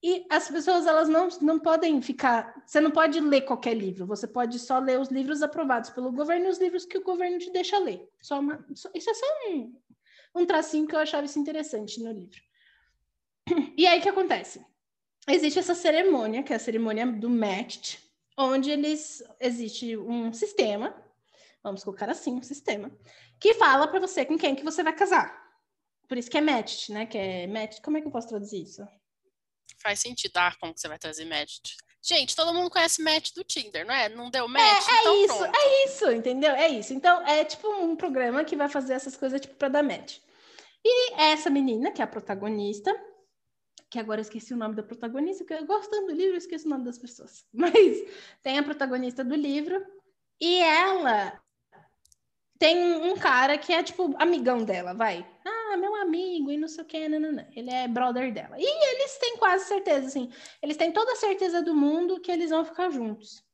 [0.00, 2.54] E as pessoas, elas não, não podem ficar...
[2.64, 4.06] Você não pode ler qualquer livro.
[4.06, 7.38] Você pode só ler os livros aprovados pelo governo e os livros que o governo
[7.38, 8.08] te deixa ler.
[8.20, 9.74] Só uma, só, isso é só um,
[10.36, 12.40] um tracinho que eu achava isso interessante no livro.
[13.76, 14.64] E aí, o que acontece?
[15.28, 17.98] Existe essa cerimônia, que é a cerimônia do Matched,
[18.36, 20.94] onde eles existe um sistema,
[21.62, 22.90] vamos colocar assim, um sistema,
[23.38, 25.40] que fala para você com quem que você vai casar.
[26.08, 27.06] Por isso que é matched, né?
[27.06, 27.80] Que é matched.
[27.82, 28.86] Como é que eu posso traduzir isso?
[29.78, 31.76] Faz sentido, ah, como que você vai trazer matched?
[32.02, 34.08] Gente, todo mundo conhece match do Tinder, não é?
[34.08, 34.62] Não deu match?
[34.62, 35.56] É, é então isso, pronto.
[35.56, 36.52] é isso, entendeu?
[36.52, 36.92] É isso.
[36.92, 40.18] Então, é tipo um programa que vai fazer essas coisas tipo para dar match.
[40.84, 42.92] E essa menina, que é a protagonista,
[43.92, 46.64] que agora eu esqueci o nome da protagonista, que eu gostando do livro, eu esqueci
[46.64, 47.44] o nome das pessoas.
[47.52, 48.02] Mas
[48.42, 49.84] tem a protagonista do livro
[50.40, 51.38] e ela
[52.58, 55.28] tem um cara que é tipo amigão dela, vai.
[55.44, 57.46] Ah, meu amigo e não sei o que, nanana.
[57.54, 58.56] ele é brother dela.
[58.58, 62.48] E eles têm quase certeza, assim, eles têm toda a certeza do mundo que eles
[62.48, 63.44] vão ficar juntos.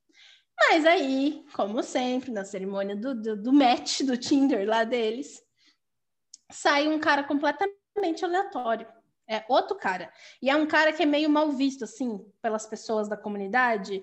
[0.56, 5.42] Mas aí, como sempre, na cerimônia do, do, do match do Tinder lá deles,
[6.52, 8.86] sai um cara completamente aleatório
[9.28, 10.10] é outro cara.
[10.40, 14.02] E é um cara que é meio mal visto, assim, pelas pessoas da comunidade.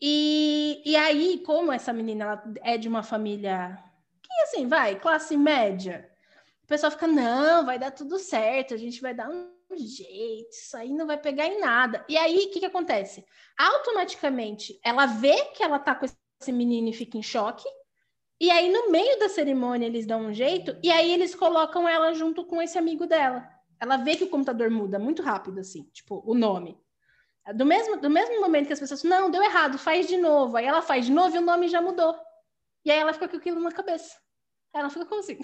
[0.00, 3.78] E, e aí, como essa menina é de uma família
[4.22, 6.10] que, assim, vai, classe média,
[6.64, 10.76] o pessoal fica, não, vai dar tudo certo, a gente vai dar um jeito, isso
[10.76, 12.04] aí não vai pegar em nada.
[12.08, 13.24] E aí, o que, que acontece?
[13.56, 17.68] Automaticamente, ela vê que ela tá com esse menino e fica em choque,
[18.40, 22.12] e aí, no meio da cerimônia, eles dão um jeito, e aí eles colocam ela
[22.12, 23.48] junto com esse amigo dela.
[23.82, 26.80] Ela vê que o computador muda muito rápido, assim, tipo, o nome.
[27.52, 30.56] Do mesmo, do mesmo momento que as pessoas, não, deu errado, faz de novo.
[30.56, 32.14] Aí ela faz de novo e o nome já mudou.
[32.84, 34.16] E aí ela fica com aquilo na cabeça.
[34.72, 35.36] Aí ela fica como assim?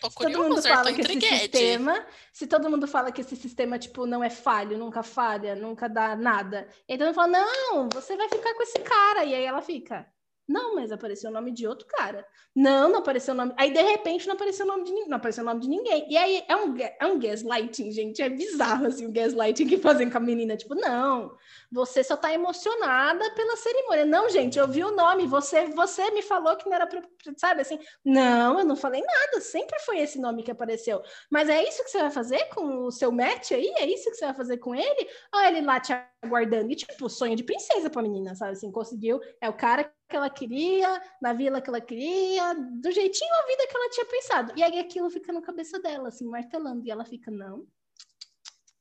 [0.00, 3.36] Tô se curioso, todo mundo fala que esse sistema, se todo mundo fala que esse
[3.36, 8.28] sistema tipo não é falho, nunca falha, nunca dá nada, então fala não, você vai
[8.28, 10.06] ficar com esse cara e aí ela fica,
[10.48, 12.26] não, mas apareceu o nome de outro cara.
[12.56, 13.52] Não, não apareceu o nome.
[13.58, 16.10] Aí, de repente, não apareceu o nome de, não apareceu o nome de ninguém.
[16.10, 18.22] E aí é um, é um gaslighting, gente.
[18.22, 20.56] É bizarro assim, o gaslighting que fazem com a menina.
[20.56, 21.36] Tipo, não,
[21.70, 24.06] você só tá emocionada pela cerimônia.
[24.06, 25.26] Não, gente, eu vi o nome.
[25.26, 27.02] Você, você me falou que não era pra,
[27.36, 27.78] sabe assim?
[28.02, 29.42] Não, eu não falei nada.
[29.42, 31.02] Sempre foi esse nome que apareceu.
[31.30, 33.70] Mas é isso que você vai fazer com o seu match aí?
[33.76, 35.08] É isso que você vai fazer com ele?
[35.34, 36.72] Olha ele lá te aguardando.
[36.72, 38.52] E, tipo, sonho de princesa pra menina, sabe?
[38.52, 39.20] Assim, conseguiu.
[39.42, 43.66] É o cara que ela queria, na vila que ela queria, do jeitinho a vida
[43.66, 44.52] que ela tinha pensado.
[44.56, 46.86] E aí aquilo fica na cabeça dela, assim, martelando.
[46.86, 47.66] E ela fica, não.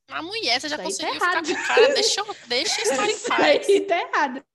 [0.07, 3.19] A mulher, você já tá conseguiu tá ficar com cara, deixa, deixa a história em
[3.19, 3.69] paz.
[3.69, 4.45] Isso tá errado.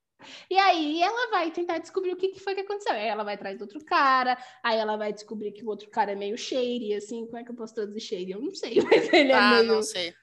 [0.49, 2.95] E aí ela vai tentar descobrir o que, que foi que aconteceu.
[2.95, 6.13] Aí ela vai atrás do outro cara, aí ela vai descobrir que o outro cara
[6.13, 8.31] é meio shady, assim, como é que eu posso traduzir shady?
[8.31, 9.65] Eu não sei, mas ele é ah, meio...
[9.65, 10.15] não sei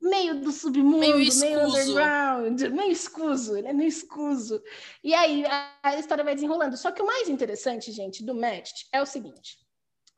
[0.00, 4.62] meio do submundo, meio, meio underground, meio escuso, ele é meio escuso.
[5.02, 5.44] E aí
[5.82, 6.76] a, história vai desenrolando.
[6.76, 9.58] Só que o mais interessante, gente, do Matched é o seguinte: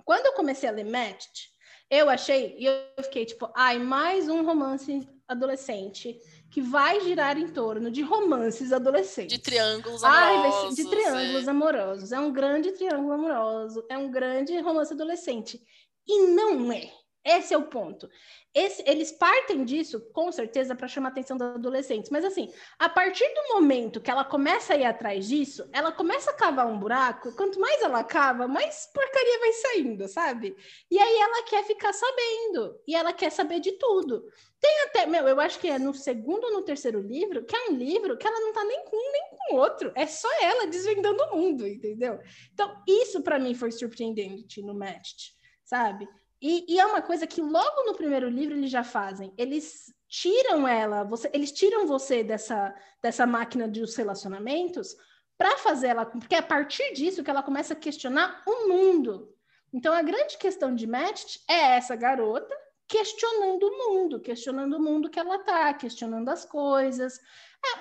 [0.04, 1.50] quando eu comecei a ler Matched,
[1.90, 6.18] eu achei, e eu fiquei tipo, ai, mais um romance adolescente
[6.50, 9.36] que vai girar em torno de romances adolescentes.
[9.36, 10.64] De triângulos amorosos.
[10.64, 11.50] Ai, de triângulos é.
[11.50, 12.12] amorosos.
[12.12, 15.60] É um grande triângulo amoroso, é um grande romance adolescente.
[16.06, 16.90] E não é
[17.28, 18.08] Esse é o ponto.
[18.54, 22.10] Esse, eles partem disso, com certeza, para chamar a atenção dos adolescentes.
[22.10, 26.30] Mas, assim, a partir do momento que ela começa a ir atrás disso, ela começa
[26.30, 27.36] a cavar um buraco.
[27.36, 30.56] Quanto mais ela cava, mais porcaria vai saindo, sabe?
[30.90, 32.80] E aí ela quer ficar sabendo.
[32.88, 34.24] E ela quer saber de tudo.
[34.58, 37.68] Tem até, meu, eu acho que é no segundo ou no terceiro livro, que é
[37.68, 39.92] um livro que ela não tá nem com um nem com outro.
[39.94, 42.18] É só ela desvendando o mundo, entendeu?
[42.54, 46.08] Então, isso para mim foi surpreendente no Matched, sabe?
[46.40, 49.32] E, e, é uma coisa que logo no primeiro livro eles já fazem.
[49.36, 54.96] Eles tiram ela, você, eles tiram você dessa, dessa máquina dos relacionamentos
[55.36, 59.34] para fazer ela, porque é a partir disso que ela começa a questionar o mundo.
[59.72, 62.54] Então a grande questão de Match é essa garota
[62.86, 67.20] questionando o mundo, questionando o mundo que ela tá, questionando as coisas.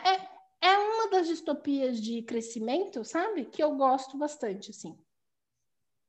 [0.04, 0.30] É, é,
[0.62, 3.46] é uma das distopias de crescimento, sabe?
[3.46, 5.00] Que eu gosto bastante, assim.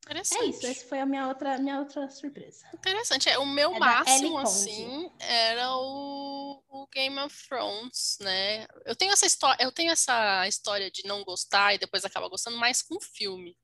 [0.08, 0.42] Interessante.
[0.42, 2.66] É isso, essa foi a minha outra, minha outra surpresa.
[2.72, 3.28] Interessante.
[3.28, 8.66] É, o meu é máximo, assim, era o, o, Game of Thrones, né?
[8.86, 12.56] Eu tenho essa história, eu tenho essa história de não gostar e depois acaba gostando
[12.56, 13.54] mais com filme.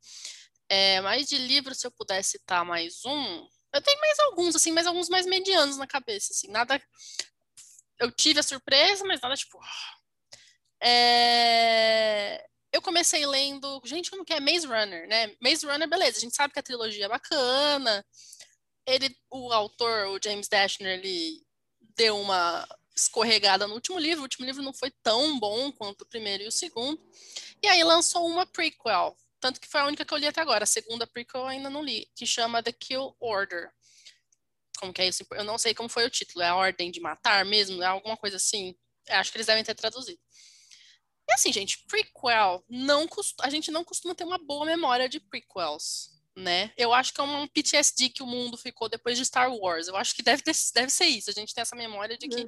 [0.69, 4.71] É, mas de livro, se eu pudesse citar mais um, eu tenho mais alguns, assim,
[4.71, 6.81] mas alguns mais medianos na cabeça, assim, nada.
[7.99, 9.59] Eu tive a surpresa, mas nada tipo.
[10.83, 15.33] É eu comecei lendo, gente, como que é Maze Runner, né?
[15.41, 18.05] Maze Runner, beleza, a gente sabe que a trilogia é bacana.
[18.85, 21.41] Ele, o autor, o James Dashner, ele
[21.97, 24.23] deu uma escorregada no último livro.
[24.23, 27.01] O último livro não foi tão bom quanto o primeiro e o segundo.
[27.63, 30.65] E aí lançou uma prequel, tanto que foi a única que eu li até agora.
[30.65, 33.71] A segunda prequel eu ainda não li, que chama The Kill Order.
[34.81, 35.25] Como que é isso?
[35.31, 36.43] Eu não sei como foi o título.
[36.43, 37.81] É a ordem de matar mesmo?
[37.85, 38.75] É alguma coisa assim?
[39.07, 40.19] Eu acho que eles devem ter traduzido.
[41.29, 43.35] E assim, gente, prequel, não cost...
[43.41, 46.73] a gente não costuma ter uma boa memória de prequels, né?
[46.77, 49.89] Eu acho que é um PTSD que o mundo ficou depois de Star Wars.
[49.89, 51.31] Eu acho que deve, ter, deve ser isso.
[51.31, 52.47] A gente tem essa memória de que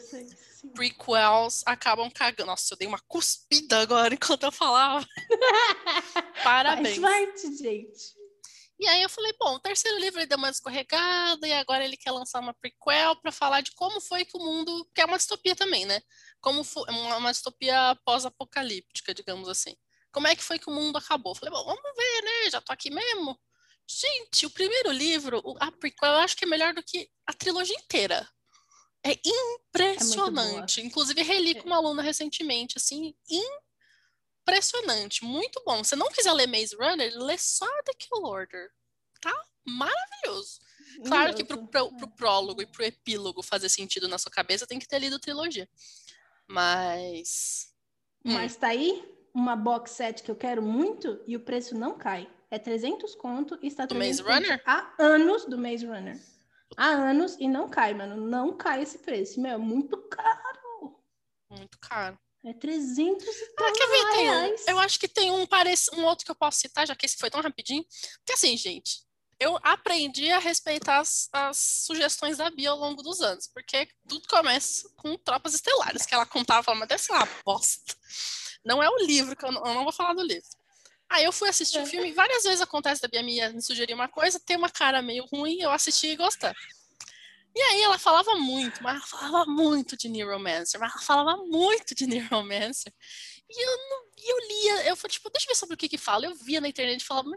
[0.74, 2.50] prequels acabam cagando.
[2.50, 5.06] Nossa, eu dei uma cuspida agora enquanto eu falava.
[6.42, 6.98] Parabéns.
[6.98, 8.16] Faz parte, gente.
[8.78, 11.96] E aí eu falei, bom, o terceiro livro ele deu uma escorregada e agora ele
[11.96, 15.16] quer lançar uma prequel para falar de como foi que o mundo, que é uma
[15.16, 16.02] distopia também, né?
[16.46, 19.74] Como foi uma, uma distopia pós-apocalíptica, digamos assim.
[20.12, 21.34] Como é que foi que o mundo acabou?
[21.34, 22.50] Falei, bom, vamos ver, né?
[22.52, 23.36] Já tô aqui mesmo.
[23.84, 27.74] Gente, o primeiro livro, a prequel, eu acho que é melhor do que a trilogia
[27.74, 28.28] inteira.
[29.04, 30.80] É impressionante.
[30.80, 33.12] É Inclusive, reli com uma aluna recentemente, assim,
[34.46, 35.82] impressionante muito bom.
[35.82, 38.70] Se não quiser ler Maze Runner, lê só The Kill Order.
[39.20, 40.60] Tá maravilhoso.
[41.08, 44.78] Claro que pro, pro, pro, prólogo e pro epílogo fazer sentido na sua cabeça, tem
[44.78, 45.68] que ter lido a trilogia.
[46.48, 47.72] Mas.
[48.24, 48.34] Hum.
[48.34, 49.04] Mas tá aí
[49.34, 52.28] uma box set que eu quero muito e o preço não cai.
[52.50, 54.62] É 300 conto e está do Maze Runner?
[54.64, 56.18] há anos do Maze Runner.
[56.76, 58.16] Há anos e não cai, mano.
[58.16, 59.40] Não cai esse preço.
[59.40, 61.00] Meu, é muito caro.
[61.50, 62.18] Muito caro.
[62.44, 64.64] É 300 e ah, quer ver, reais.
[64.64, 67.04] Tem, eu acho que tem um, parece, um outro que eu posso citar, já que
[67.04, 67.84] esse foi tão rapidinho.
[68.24, 69.05] Que assim, gente,
[69.38, 74.26] eu aprendi a respeitar as, as, sugestões da Bia ao longo dos anos, porque tudo
[74.28, 77.94] começa com Tropas Estelares, que ela contava, falava, mas deve ser uma bosta.
[78.64, 80.48] Não é o livro, que eu não, eu não vou falar do livro.
[81.08, 81.86] Aí eu fui assistir o é.
[81.86, 85.60] filme, várias vezes acontece da Bia me sugerir uma coisa, tem uma cara meio ruim,
[85.60, 86.52] eu assisti e gostei.
[87.54, 91.94] E aí ela falava muito, mas ela falava muito de Neuromancer, mas ela falava muito
[91.94, 92.92] de Neuromancer.
[93.48, 95.96] E eu, não, eu lia, eu falei, tipo, deixa eu ver sobre o que que
[95.96, 96.26] fala.
[96.26, 97.30] Eu via na internet e falava...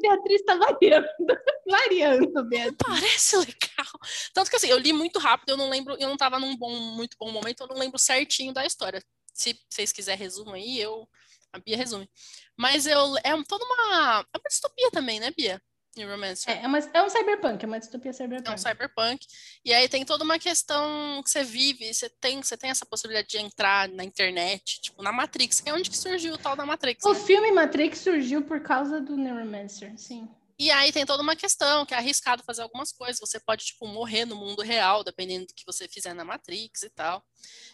[0.00, 1.06] Beatriz tá variando,
[1.66, 2.76] variando, Beatriz.
[2.78, 3.92] Parece legal.
[4.34, 6.70] Tanto que assim, eu li muito rápido, eu não lembro, eu não tava num bom,
[6.70, 9.02] muito bom momento, eu não lembro certinho da história.
[9.32, 11.08] Se vocês quiserem resumo aí, eu...
[11.52, 12.10] A Bia resume.
[12.56, 14.26] Mas eu, é toda uma...
[14.34, 15.62] É uma distopia também, né, Bia?
[15.96, 16.56] Neuromancer.
[16.56, 18.48] É, é, uma, é um cyberpunk, é uma distopia cyberpunk.
[18.48, 19.26] É um cyberpunk.
[19.64, 23.28] E aí tem toda uma questão que você vive, você tem, você tem essa possibilidade
[23.28, 26.66] de entrar na internet, tipo, na Matrix, que é onde que surgiu o tal da
[26.66, 27.04] Matrix.
[27.04, 27.20] O né?
[27.20, 30.28] filme Matrix surgiu por causa do Neuromancer, sim.
[30.58, 33.20] E aí tem toda uma questão que é arriscado fazer algumas coisas.
[33.20, 36.90] Você pode, tipo, morrer no mundo real, dependendo do que você fizer na Matrix e
[36.90, 37.22] tal.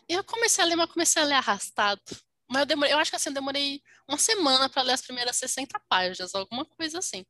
[0.08, 2.02] E eu comecei a ler, mas comecei a ler arrastado.
[2.50, 5.36] Mas eu demorei, eu acho que assim, eu demorei uma semana para ler as primeiras
[5.36, 7.24] 60 páginas, alguma coisa assim.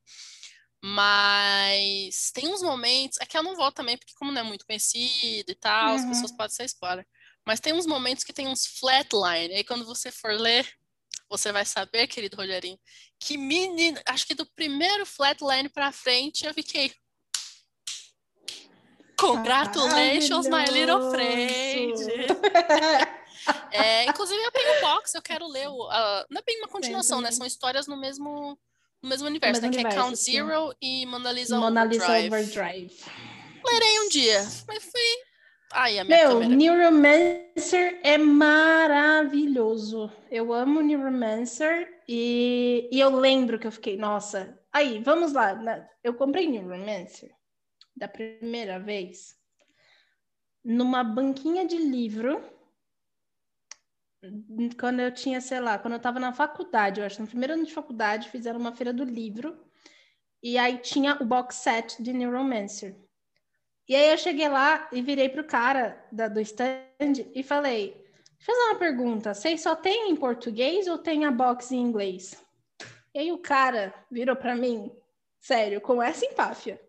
[0.85, 4.66] Mas tem uns momentos, é que eu não vou também, porque como não é muito
[4.66, 5.95] conhecido e tal, uhum.
[5.95, 7.07] as pessoas podem ser spoiler.
[7.47, 10.68] Mas tem uns momentos que tem uns flatline, aí quando você for ler,
[11.28, 12.78] você vai saber, querido Rogerinho,
[13.18, 16.93] que menino, acho que do primeiro flatline pra frente eu fiquei.
[19.16, 21.95] Congratulations, my little friend!
[23.70, 25.68] é, inclusive eu tenho um box, eu quero ler.
[25.68, 27.30] O, uh, não é bem uma continuação, né?
[27.30, 28.59] São histórias no mesmo
[29.03, 29.76] no mesmo universo, mesmo né?
[29.78, 30.32] universo, que é Count sim.
[30.32, 32.94] Zero e Mona Lisa, Mona Lisa Overdrive.
[33.64, 35.00] Lerei um dia, mas fui...
[35.74, 36.55] Ai, a minha Meu, câmera.
[36.55, 40.12] Neuromancer é maravilhoso.
[40.30, 44.59] Eu amo Neuromancer e, e eu lembro que eu fiquei, nossa.
[44.72, 45.55] Aí, vamos lá.
[45.55, 47.30] na- Eu comprei Neuromancer
[47.96, 49.34] da primeira vez
[50.64, 52.42] numa banquinha de livro
[54.79, 57.64] quando eu tinha, sei lá, quando eu tava na faculdade, eu acho, no primeiro ano
[57.64, 59.59] de faculdade, fizeram uma feira do livro
[60.43, 62.97] e aí tinha o box set de Neuromancer.
[63.89, 66.79] E aí eu cheguei lá e virei pro cara da, do stand
[67.35, 67.93] e falei:
[68.39, 71.81] Deixa eu fazer uma pergunta, vocês só tem em português ou tem a box em
[71.81, 72.41] inglês?
[73.14, 74.91] E aí o cara virou para mim,
[75.41, 76.81] sério, com essa empáfia.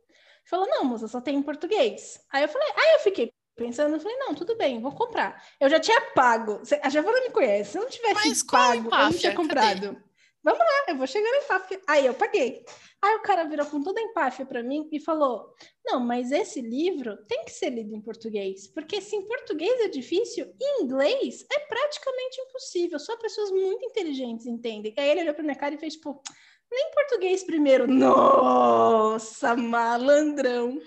[0.45, 2.23] Falou: Não, moça, só tem em português.
[2.31, 5.43] Aí eu falei: Aí eu fiquei pensando, eu falei: Não, tudo bem, vou comprar.
[5.59, 6.61] Eu já tinha pago.
[6.81, 7.71] A Giovana me conhece.
[7.71, 9.35] Se eu não tivesse Mas pago, eu não tinha Cadê?
[9.35, 10.03] comprado.
[10.43, 11.81] Vamos lá, eu vou chegar na empáfia.
[11.87, 12.65] Aí eu paguei.
[13.01, 15.53] Aí o cara virou com toda a empáfia para mim e falou:
[15.85, 19.87] Não, mas esse livro tem que ser lido em português, porque se em português é
[19.87, 22.99] difícil, em inglês é praticamente impossível.
[22.99, 24.93] Só pessoas muito inteligentes entendem.
[24.97, 26.21] Aí ele olhou pra minha cara e fez tipo:
[26.69, 27.87] Nem em português primeiro.
[27.91, 30.77] Nossa, malandrão.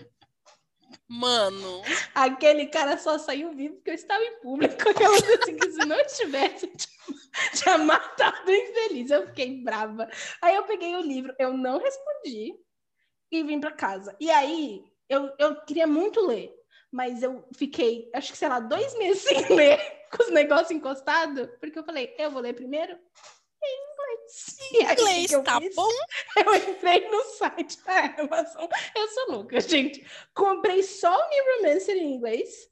[1.09, 1.82] Mano,
[2.14, 4.74] Aquele cara só saiu vivo porque eu estava em público.
[5.01, 6.66] Eu assim, que se não tivesse,
[7.55, 9.11] tinha matado o infeliz.
[9.11, 10.09] Eu fiquei brava.
[10.43, 12.55] Aí eu peguei o livro, eu não respondi
[13.30, 14.16] e vim para casa.
[14.18, 16.53] E aí eu, eu queria muito ler,
[16.91, 19.78] mas eu fiquei, acho que sei lá, dois meses sem ler,
[20.11, 22.99] com os negócios encostados, porque eu falei, eu vou ler primeiro
[24.72, 25.30] em inglês.
[25.30, 25.74] Que tá fiz?
[25.74, 25.88] bom?
[26.44, 28.68] Eu entrei no site da Amazon.
[28.94, 30.06] Eu sou louca, gente.
[30.34, 32.68] Comprei só o Neuromancer em inglês,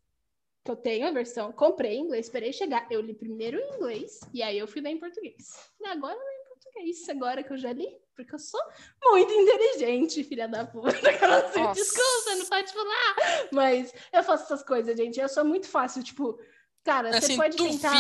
[0.64, 1.52] que eu tenho a versão.
[1.52, 2.86] Comprei em inglês, esperei chegar.
[2.90, 5.36] Eu li primeiro em inglês e aí eu fui ler em português.
[5.80, 8.60] E agora eu leio em português, agora que eu já li, porque eu sou
[9.02, 10.88] muito inteligente, filha da puta.
[11.24, 13.16] Eu não sei, desculpa, não pode falar.
[13.52, 15.20] Mas eu faço essas coisas, gente.
[15.20, 16.38] Eu sou muito fácil, tipo,
[16.84, 17.92] cara, você Assim, pode tentar.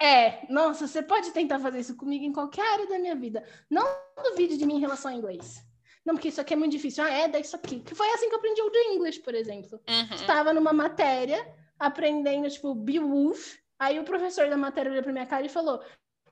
[0.00, 3.44] É, nossa, você pode tentar fazer isso comigo em qualquer área da minha vida.
[3.68, 3.84] Não
[4.22, 5.66] duvide de mim em relação ao inglês.
[6.04, 7.04] Não, porque isso aqui é muito difícil.
[7.04, 7.80] Ah, é, dá isso aqui.
[7.80, 9.80] Que foi assim que eu aprendi o do English, por exemplo.
[9.88, 10.14] Uhum.
[10.14, 11.46] Estava numa matéria,
[11.78, 13.56] aprendendo, tipo, Beowulf.
[13.78, 15.82] Aí o professor da matéria olhou pra minha cara e falou: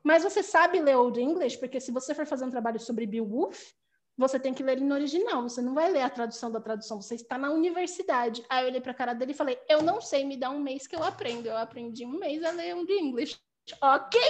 [0.02, 1.58] Mas você sabe ler Old English?
[1.58, 3.72] Porque se você for fazer um trabalho sobre Beowulf,
[4.16, 5.42] você tem que ler ele no original.
[5.42, 7.02] Você não vai ler a tradução da tradução.
[7.02, 8.44] Você está na universidade.
[8.48, 10.86] Aí eu olhei pra cara dele e falei: Eu não sei, me dá um mês
[10.86, 11.48] que eu aprendo.
[11.48, 13.38] Eu aprendi um mês a ler Old English.
[13.80, 14.20] Ok,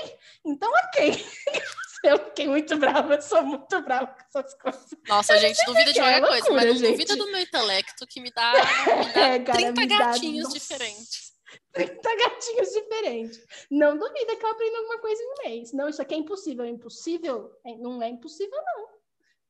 [0.44, 1.12] então ok.
[2.04, 4.86] Eu fiquei muito brava, eu sou muito brava com essas coisas.
[5.08, 6.90] Nossa, gente, duvida de é qualquer coisa, loucura, mas não gente.
[6.92, 8.52] duvida do meu intelecto que me dá,
[9.08, 10.58] me dá É, cara, 30 me dá- gatinhos nossa.
[10.58, 11.32] diferentes.
[11.72, 13.40] 30 gatinhos diferentes.
[13.70, 15.72] Não duvida que eu aprendo alguma coisa em um mês.
[15.72, 16.64] Não, isso aqui é impossível.
[16.64, 17.50] É impossível?
[17.66, 18.88] É- não é impossível, não.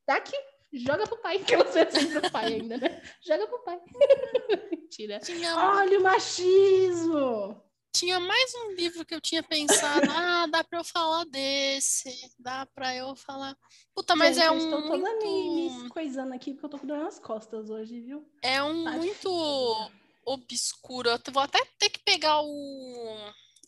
[0.07, 0.37] Daqui,
[0.73, 3.03] joga pro pai, que você é sempre o pai ainda, né?
[3.27, 3.79] Joga pro pai.
[4.71, 5.21] Mentira.
[5.57, 7.63] Olha o machismo!
[7.99, 12.67] Tinha mais um livro que eu tinha pensado, ah, dá pra eu falar desse, dá
[12.67, 13.57] pra eu falar.
[13.95, 16.79] Puta, mas Gente, é eu um estou toda muito, me coisando aqui porque eu tô
[16.79, 18.29] com dor nas costas hoje, viu?
[18.43, 19.91] é um Tá muito
[20.25, 21.09] obscuro.
[21.11, 23.17] Eu vou até ter que pegar o,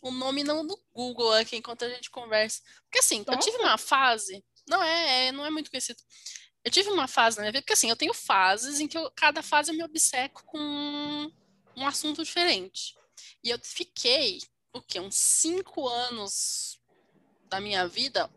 [0.02, 2.60] o nome não do Google aqui enquanto a gente conversa.
[2.84, 3.68] Porque assim, eu tive Nossa.
[3.70, 5.98] uma fase, não é, é- não é muito conhecido.
[6.64, 9.10] Eu tive uma fase na minha vida, porque assim, eu tenho fases em que eu-
[9.16, 10.58] cada fase eu me obceco com
[11.76, 12.94] um assunto diferente.
[13.42, 14.40] E eu fiquei,
[14.72, 15.00] o quê?
[15.00, 16.80] Uns cinco anos
[17.48, 18.30] da minha vida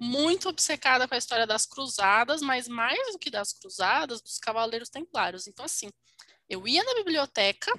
[0.00, 4.88] muito obcecada com a história das cruzadas, mas mais do que das cruzadas, dos cavaleiros
[4.88, 5.46] templários.
[5.48, 5.90] Então, assim,
[6.48, 7.72] eu ia na biblioteca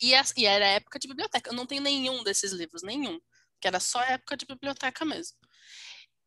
[0.00, 1.50] e, as- e era época de biblioteca.
[1.50, 3.20] Eu não tenho nenhum desses livros, nenhum.
[3.60, 5.36] Que era só época de biblioteca mesmo.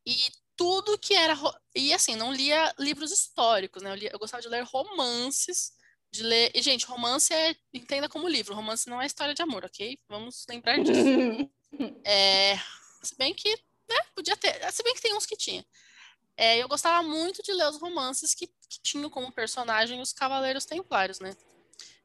[0.06, 1.34] E tudo que era.
[1.74, 3.90] E assim, não lia livros históricos, né?
[3.90, 5.72] Eu, lia- eu gostava de ler romances,
[6.12, 6.50] de ler.
[6.54, 7.56] E, gente, romance é.
[7.72, 9.98] Entenda como livro, romance não é história de amor, ok?
[10.08, 11.00] Vamos lembrar disso.
[12.04, 12.54] É,
[13.02, 14.70] se bem que, né, podia ter.
[14.70, 15.64] Se bem que tem uns que tinha.
[16.36, 20.66] É, eu gostava muito de ler os romances que, que tinham como personagem os Cavaleiros
[20.66, 21.34] Templários, né?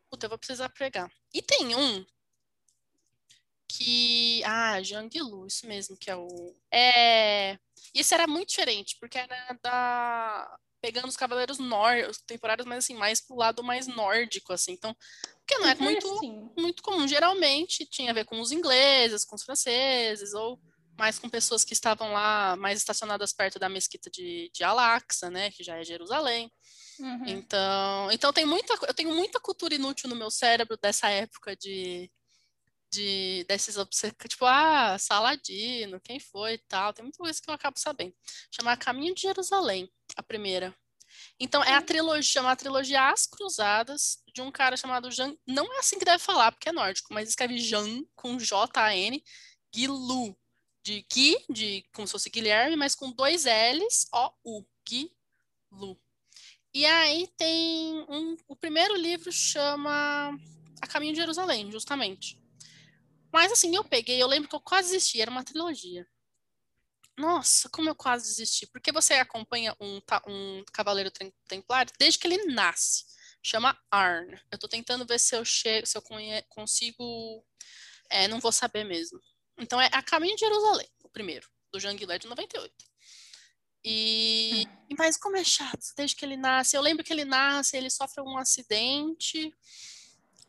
[0.10, 1.12] Puta, eu vou precisar pregar.
[1.34, 2.06] E tem um
[3.68, 4.42] que.
[4.46, 6.56] Ah, Zhang Lu, isso mesmo, que é o.
[6.72, 7.60] É.
[7.94, 10.60] Isso era muito diferente, porque era da.
[10.82, 11.96] Pegando os Cavaleiros nor...
[12.10, 14.74] os temporários, mas assim, mais pro lado mais nórdico, assim.
[14.74, 14.96] Então,
[15.40, 16.52] porque não é muito Interesting.
[16.58, 17.08] muito comum.
[17.08, 20.60] Geralmente tinha a ver com os ingleses, com os franceses, ou
[20.98, 25.52] mais com pessoas que estavam lá mais estacionadas perto da mesquita de, de Al-Aqsa, né,
[25.52, 26.52] que já é Jerusalém.
[27.00, 27.28] Uhum.
[27.28, 32.12] Então, então tem muita, eu tenho muita cultura inútil no meu cérebro dessa época de,
[32.98, 36.94] de desses obcecados, tipo, ah, Saladino, quem foi e tal.
[36.94, 38.16] Tem muita coisa que eu acabo sabendo.
[38.52, 40.76] Chama Caminho de Jerusalém, a primeira.
[41.40, 45.36] Então, é a trilogia, chama a trilogia As Cruzadas, de um cara chamado Jean.
[45.46, 49.24] Não é assim que deve falar, porque é nórdico, mas escreve Jean com J-A-N,
[49.74, 50.38] Guilu.
[50.84, 54.66] De Gui, de, como se fosse Guilherme, mas com dois L's, O-U.
[54.88, 56.00] Guilu.
[56.74, 58.38] E aí tem um.
[58.48, 60.30] O primeiro livro chama
[60.82, 62.40] A Caminho de Jerusalém, justamente.
[63.38, 66.08] Mas assim, eu peguei, eu lembro que eu quase desisti, era uma trilogia.
[67.16, 68.66] Nossa, como eu quase desisti.
[68.66, 71.12] Porque você acompanha um, um cavaleiro
[71.48, 73.06] templário desde que ele nasce.
[73.44, 74.36] Chama Arn.
[74.52, 76.04] Eu tô tentando ver se eu chego, se eu
[76.50, 77.46] consigo.
[78.10, 79.22] É, não vou saber mesmo.
[79.56, 82.74] Então é A Caminho de Jerusalém, o primeiro, do Jean Guilherme de 98.
[83.86, 84.96] E, hum.
[84.98, 86.76] mas como é chato, desde que ele nasce.
[86.76, 89.54] Eu lembro que ele nasce, ele sofre um acidente,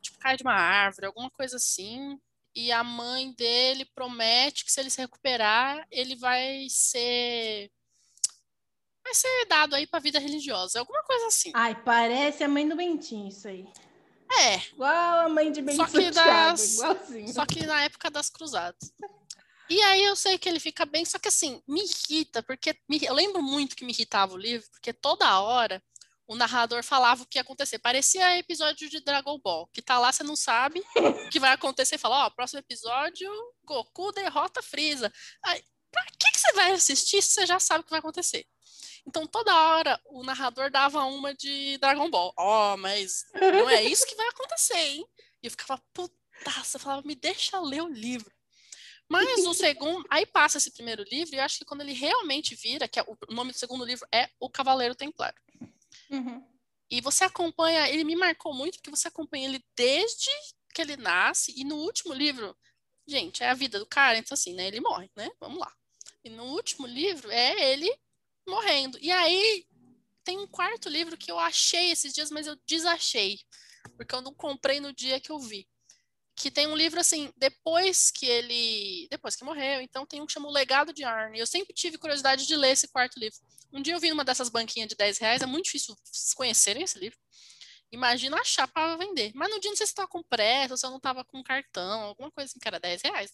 [0.01, 2.19] tipo, cai de uma árvore, alguma coisa assim
[2.59, 7.71] e a mãe dele promete que se ele se recuperar, ele vai ser
[9.05, 11.53] vai ser dado aí para vida religiosa, alguma coisa assim.
[11.55, 13.65] Ai, parece a mãe do Bentinho isso aí.
[14.41, 14.57] É.
[14.73, 15.87] Igual a mãe de Bentinho.
[15.87, 17.33] Só que, das...
[17.33, 18.93] só que na época das cruzadas.
[19.71, 22.99] E aí eu sei que ele fica bem, só que assim, me irrita, porque me...
[23.05, 25.81] eu lembro muito que me irritava o livro, porque toda hora
[26.29, 27.79] o narrador falava o que ia acontecer.
[27.79, 31.97] Parecia episódio de Dragon Ball, que tá lá, você não sabe o que vai acontecer.
[31.97, 33.31] Fala, ó, oh, próximo episódio,
[33.65, 35.11] Goku derrota Freeza.
[35.43, 38.47] Aí, pra que, que você vai assistir se você já sabe o que vai acontecer?
[39.07, 42.35] Então, toda hora, o narrador dava uma de Dragon Ball.
[42.37, 45.09] Ó, oh, mas não é isso que vai acontecer, hein?
[45.43, 48.31] E eu ficava, putaça, falava, me deixa ler o livro.
[49.09, 52.55] Mas o segundo, aí passa esse primeiro livro, e eu acho que quando ele realmente
[52.55, 55.41] vira, que é, o nome do segundo livro é O Cavaleiro Templário.
[56.11, 56.45] Uhum.
[56.91, 60.31] E você acompanha, ele me marcou muito porque você acompanha ele desde
[60.75, 62.57] que ele nasce e no último livro,
[63.07, 65.31] gente, é a vida do cara, então assim, né, ele morre, né?
[65.41, 65.73] Vamos lá.
[66.25, 67.91] E no último livro é ele
[68.47, 68.99] morrendo.
[69.01, 69.67] E aí
[70.25, 73.41] tem um quarto livro que eu achei esses dias, mas eu desachei,
[73.97, 75.69] porque eu não comprei no dia que eu vi.
[76.39, 79.09] Que tem um livro assim, depois que ele.
[79.11, 81.39] Depois que morreu, então tem um que chama O Legado de Arne.
[81.39, 83.39] Eu sempre tive curiosidade de ler esse quarto livro.
[83.73, 85.97] Um dia eu vi numa dessas banquinhas de 10 reais, é muito difícil
[86.37, 87.19] conhecerem esse livro.
[87.91, 89.33] Imagina achar para vender.
[89.35, 92.03] Mas no dia não sei se estava com pressa, se eu não estava com cartão,
[92.03, 93.33] alguma coisa assim, que era 10 reais.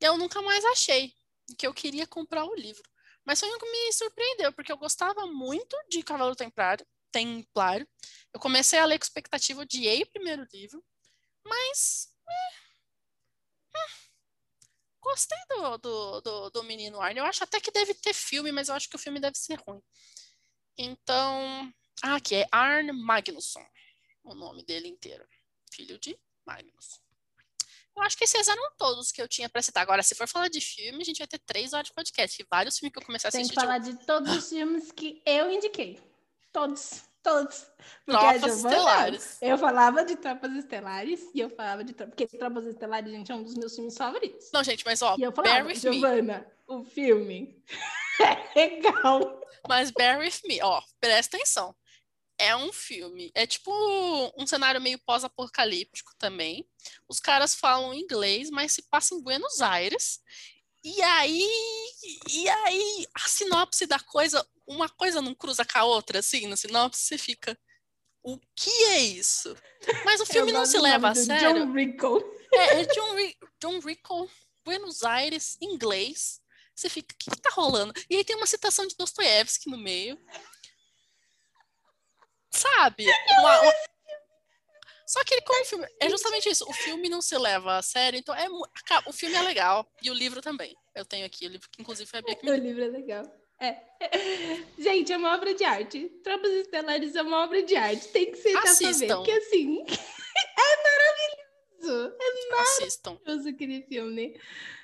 [0.00, 1.12] E eu nunca mais achei
[1.58, 2.82] que eu queria comprar o livro.
[3.24, 6.86] Mas foi um que me surpreendeu, porque eu gostava muito de Cavalo Templário.
[7.12, 7.86] Templário.
[8.32, 10.82] Eu comecei a ler com expectativa, odiei o primeiro livro,
[11.50, 12.08] mas.
[12.28, 13.86] É, é,
[15.00, 17.20] gostei do, do, do, do menino Arne.
[17.20, 19.60] Eu acho até que deve ter filme, mas eu acho que o filme deve ser
[19.66, 19.82] ruim.
[20.78, 21.72] Então,
[22.02, 23.64] ah, aqui é Arne Magnusson,
[24.24, 25.26] o nome dele inteiro.
[25.72, 27.00] Filho de Magnus.
[27.96, 29.82] Eu acho que esses eram todos que eu tinha para citar.
[29.82, 32.40] Agora, se for falar de filme, a gente vai ter três horas de podcast.
[32.40, 33.48] E vários filmes que eu comecei a assistir.
[33.48, 36.00] Tem que falar de, de todos os filmes que eu indiquei.
[36.52, 37.02] Todos.
[37.22, 37.66] Todos.
[38.06, 39.38] Porque Tropas Giovana, Estelares.
[39.42, 42.14] Eu falava de Tropas Estelares e eu falava de Tropas.
[42.14, 44.50] Porque Tropas Estelares, gente, é um dos meus filmes favoritos.
[44.52, 46.74] Não, gente, mas ó, e eu falava, Bear Giovana, me.
[46.74, 47.62] o filme
[48.56, 49.40] é legal.
[49.68, 51.74] Mas Bear With Me, ó, presta atenção.
[52.38, 53.70] É um filme, é tipo
[54.38, 56.66] um cenário meio pós-apocalíptico também.
[57.06, 60.20] Os caras falam inglês, mas se passa em Buenos Aires.
[60.82, 61.46] E aí,
[62.30, 66.56] e aí, a sinopse da coisa, uma coisa não cruza com a outra, assim, no
[66.56, 67.58] sinopse você fica,
[68.22, 69.56] o que é isso?
[70.04, 71.66] Mas o filme não se leva a sério.
[71.66, 72.36] John Rico.
[72.54, 73.16] É, é John,
[73.60, 74.30] John Rico,
[74.64, 76.40] Buenos Aires, inglês.
[76.74, 77.92] Você fica, o que, que tá rolando?
[78.08, 80.18] E aí tem uma citação de Dostoiévski no meio.
[82.50, 83.06] Sabe?
[83.38, 83.72] Uma, uma...
[85.06, 86.64] Só que ele como filme, é justamente isso.
[86.68, 88.48] O filme não se leva a sério, então é
[89.06, 90.76] o filme é legal e o livro também.
[90.94, 92.52] Eu tenho aqui o livro que inclusive foi a Bia que me...
[92.52, 93.24] O livro é legal.
[93.60, 93.76] É.
[94.78, 96.08] Gente, é uma obra de arte.
[96.24, 98.08] Tropas Estelares é uma obra de arte.
[98.08, 99.06] Tem que sentar pra ver.
[99.08, 102.14] Porque assim, é maravilhoso.
[102.18, 103.18] É maravilhoso Assistam.
[103.48, 104.40] aquele filme.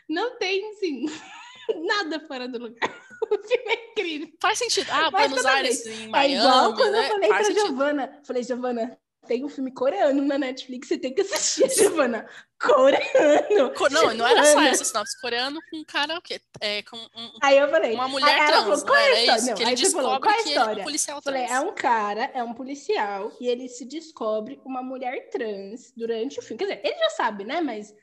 [0.08, 1.06] Não tem, assim,
[1.86, 3.06] nada fora do lugar.
[3.30, 4.28] O filme é incrível.
[4.40, 4.88] Faz sentido.
[4.90, 7.06] Ah, Mas Buenos Aires em Miami, É igual quando né?
[7.06, 7.66] eu falei Faz pra sentido.
[7.68, 8.20] Giovana.
[8.24, 12.26] Falei, Giovana, tem um filme coreano na Netflix, você tem que assistir, Giovana.
[12.58, 13.74] Coreano.
[13.74, 15.20] Co não, não era só essa sinopse.
[15.20, 16.40] Coreano com um cara o quê?
[16.60, 19.36] É, com um, aí eu falei, uma mulher trans, falou, qual é a história?
[19.36, 20.80] Isso, não, que ele descobre falou, qual é a história?
[20.80, 21.56] é um policial falei, trans.
[21.56, 26.42] é um cara, é um policial, e ele se descobre uma mulher trans durante o
[26.42, 26.58] filme.
[26.58, 27.60] Quer dizer, ele já sabe, né?
[27.60, 27.94] Mas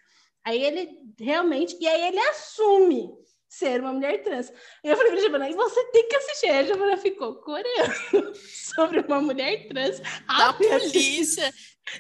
[0.44, 3.12] aí ele realmente, e aí ele assume
[3.54, 4.52] ser uma mulher trans.
[4.84, 6.50] E eu falei pra Giovana, você tem que assistir.
[6.50, 10.00] A Giovana ficou coreano sobre uma mulher trans.
[10.28, 11.54] Da polícia.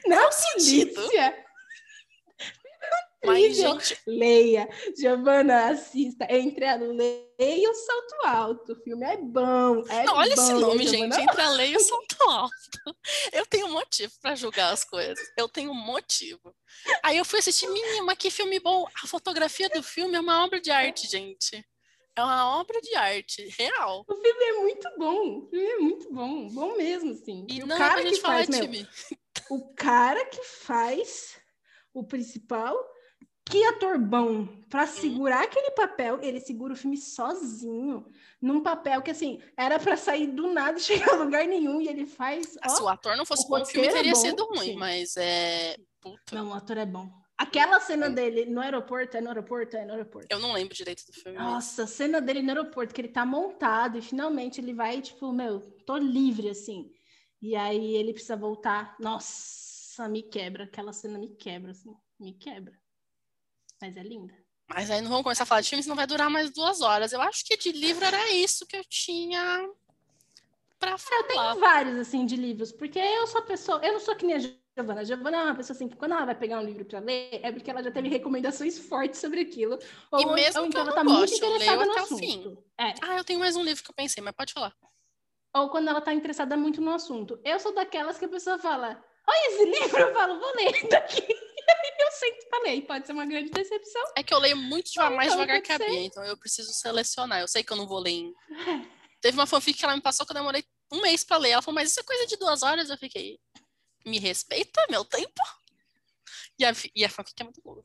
[0.08, 1.12] Não, polícia.
[1.14, 1.43] Meu
[3.26, 3.98] Mas, gente...
[4.06, 6.28] Leia, Giovana, assista.
[6.30, 8.74] Entre a Leia e o Salto Alto.
[8.74, 9.84] O filme é bom.
[9.90, 11.16] É Não, olha bom, esse nome, Giovana.
[11.16, 11.22] gente.
[11.22, 12.98] Entre a Leia e o Salto Alto.
[13.32, 15.20] Eu tenho motivo para julgar as coisas.
[15.38, 16.54] Eu tenho motivo.
[17.02, 18.86] Aí eu fui assistir, menina, que filme bom.
[19.04, 21.64] A fotografia do filme é uma obra de arte, gente.
[22.16, 24.06] É uma obra de arte, real.
[24.08, 25.38] O filme é muito bom.
[25.40, 26.48] O filme é muito bom.
[26.50, 27.46] Bom mesmo, assim.
[27.50, 28.86] E, E o não é cara pra que faz, meu,
[29.50, 31.38] o cara que faz
[31.94, 32.76] o principal,
[33.46, 38.06] que ator bom pra segurar aquele papel, ele segura o filme sozinho,
[38.42, 42.06] num papel que assim, era pra sair do nada chegar a lugar nenhum e ele
[42.06, 44.20] faz, Se o ó, ator não fosse o bom, o filme roteiro é teria bom,
[44.20, 44.76] sido ruim, sim.
[44.76, 45.78] mas é.
[46.02, 47.10] Puta, não, o ator é bom.
[47.38, 50.28] Aquela cena dele no aeroporto, é no aeroporto, é no aeroporto.
[50.30, 51.38] eu não lembro direito do filme.
[51.38, 55.32] Nossa, a cena dele no aeroporto, que ele tá montado e finalmente ele vai, tipo,
[55.34, 56.92] meu, tô livre, assim.
[57.42, 58.96] E aí ele precisa voltar.
[59.00, 60.66] Nossa, me quebra.
[60.66, 61.94] Aquela cena me quebra, assim.
[62.20, 62.74] Me quebra.
[63.84, 64.34] Mas é linda.
[64.66, 67.12] Mas aí não vamos começar a falar de filme, senão vai durar mais duas horas.
[67.12, 69.70] Eu acho que de livro era isso que eu tinha
[70.80, 71.52] pra falar.
[71.52, 74.38] Tem vários, assim, de livros, porque eu sou a pessoa, eu não sou que nem
[74.38, 75.02] a Giovana.
[75.02, 77.42] A Giovana é uma pessoa assim, que quando ela vai pegar um livro pra ler,
[77.44, 79.78] é porque ela já teve recomendações fortes sobre aquilo.
[80.10, 81.94] Ou, E mesmo ou que então eu ela não tá muito eu leio interessada no
[81.98, 82.64] assunto.
[82.80, 82.94] É.
[83.02, 84.74] Ah, eu tenho mais um livro que eu pensei, mas pode falar.
[85.54, 87.38] Ou quando ela tá interessada muito no assunto.
[87.44, 91.53] Eu sou daquelas que a pessoa fala, olha esse livro, eu falo, vou ler daqui.
[91.70, 92.76] Aí eu sento pra ler.
[92.76, 94.02] E pode ser uma grande decepção.
[94.18, 95.78] É que eu leio muito deva- mais então, devagar que a.
[95.80, 97.40] Bia, então eu preciso selecionar.
[97.42, 98.34] Eu sei que eu não vou ler em.
[99.22, 101.52] Teve uma fanfic que ela me passou que eu demorei um mês pra ler.
[101.52, 102.90] Ela falou, mas isso é coisa de duas horas.
[102.90, 103.40] Eu fiquei,
[104.06, 105.42] me respeita meu tempo?
[106.60, 107.84] E a, e a fanfic é muito boa.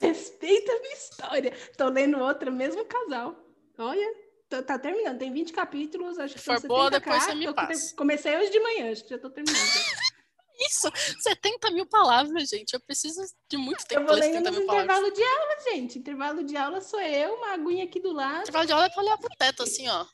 [0.00, 1.50] Respeita a minha história.
[1.78, 3.36] Tô lendo outra, mesmo casal.
[3.78, 4.14] Olha,
[4.50, 5.18] tô- tá terminando.
[5.18, 7.30] Tem 20 capítulos, acho que Se for são boa, 70 depois cá.
[7.30, 7.96] você me passa.
[7.96, 9.56] Comecei hoje de manhã, acho que já tô terminando.
[10.60, 10.88] Isso,
[11.20, 12.74] 70 mil palavras, gente.
[12.74, 14.96] Eu preciso de muito tempo eu vou ler lendo 70 nos mil palavras.
[14.96, 15.98] intervalos de aula, gente.
[15.98, 18.42] Intervalo de aula sou eu, uma aguinha aqui do lado.
[18.42, 20.06] Intervalo de aula é pra olhar pro teto, assim, ó.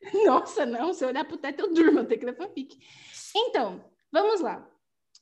[0.24, 2.78] Nossa, não, se eu olhar pro teto eu durmo, eu tenho que ler fanfic.
[3.34, 4.66] Então, vamos lá.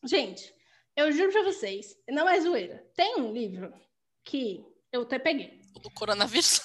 [0.04, 0.54] Gente,
[0.96, 2.84] eu juro pra vocês, não é zoeira.
[2.94, 3.72] Tem um livro
[4.24, 5.60] que eu até peguei.
[5.74, 6.60] O do coronavírus.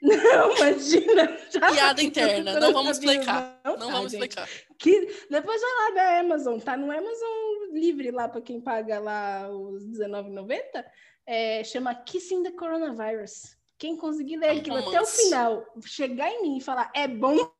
[0.02, 1.28] Não, imagina.
[1.72, 3.60] Piada interna, não vamos explicar.
[3.62, 4.22] Não, Não tá, vamos gente.
[4.22, 4.48] explicar.
[4.78, 9.48] Que, depois vai lá da Amazon, tá no Amazon livre lá para quem paga lá
[9.50, 10.84] os R$19,90.
[11.26, 13.56] É, chama Kissing the Coronavirus.
[13.78, 17.08] Quem conseguir ler É um aquilo até o final, chegar em mim e falar é
[17.08, 17.50] bom,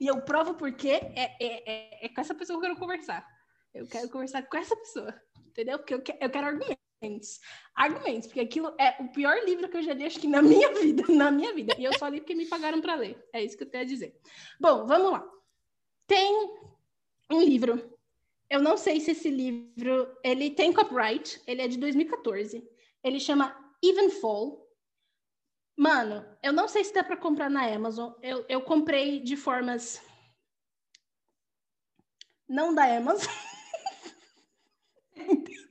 [0.00, 2.80] e eu provo por quê, é, é, é, é com essa pessoa que eu quero
[2.80, 3.26] conversar.
[3.74, 5.14] Eu quero conversar com essa pessoa,
[5.46, 5.78] entendeu?
[5.78, 6.46] Porque eu, que, eu quero
[7.00, 7.40] argumentos.
[7.74, 10.72] Argumentos, porque aquilo é o pior livro que eu já li, acho que na minha
[10.80, 11.74] vida, na minha vida.
[11.78, 13.16] E eu só li porque me pagaram para ler.
[13.32, 14.20] É isso que eu tenho a dizer.
[14.60, 15.28] Bom, vamos lá.
[16.06, 16.32] Tem
[17.30, 17.96] um livro.
[18.50, 21.40] Eu não sei se esse livro ele tem copyright.
[21.46, 22.66] Ele é de 2014.
[23.02, 24.66] Ele chama Even Fall.
[25.76, 28.12] Mano, eu não sei se dá para comprar na Amazon.
[28.22, 30.02] Eu, eu comprei de formas
[32.48, 33.30] não da Amazon.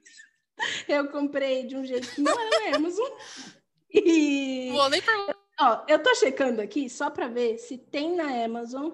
[0.88, 3.10] eu comprei de um jeito que não era na Amazon.
[3.92, 5.38] E vou nem perguntar.
[5.60, 8.92] Ó, eu tô checando aqui só para ver se tem na Amazon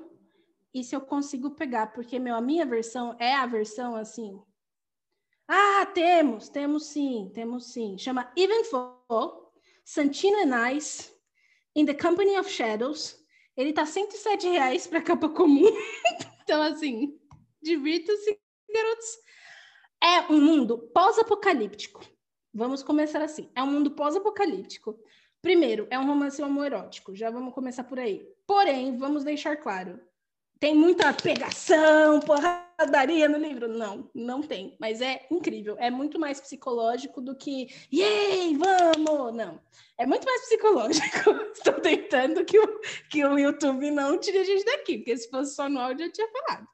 [0.74, 4.42] e se eu consigo pegar, porque meu, a minha versão é a versão assim.
[5.48, 7.98] Ah, temos, temos sim, temos sim.
[7.98, 9.54] Chama Even Fall,
[9.84, 11.12] Santino and Ice,
[11.76, 13.22] In the Company of Shadows.
[13.56, 15.66] Ele tá 107 reais para capa comum.
[16.44, 17.20] então, assim,
[17.62, 18.40] divirtam-se,
[18.74, 19.18] garotos.
[20.04, 22.04] É um mundo pós-apocalíptico.
[22.54, 23.50] Vamos começar assim.
[23.56, 25.00] É um mundo pós-apocalíptico.
[25.42, 28.26] Primeiro, é um romance homoerótico, já vamos começar por aí.
[28.48, 30.00] Porém, vamos deixar claro,
[30.58, 32.22] tem muita pegação,
[32.76, 33.68] porradaria no livro?
[33.68, 39.36] Não, não tem, mas é incrível, é muito mais psicológico do que, yay, vamos!
[39.36, 39.60] Não,
[39.98, 41.32] é muito mais psicológico.
[41.54, 45.56] Estou tentando que o, que o YouTube não tire a gente daqui, porque se fosse
[45.56, 46.68] só no áudio eu tinha falado.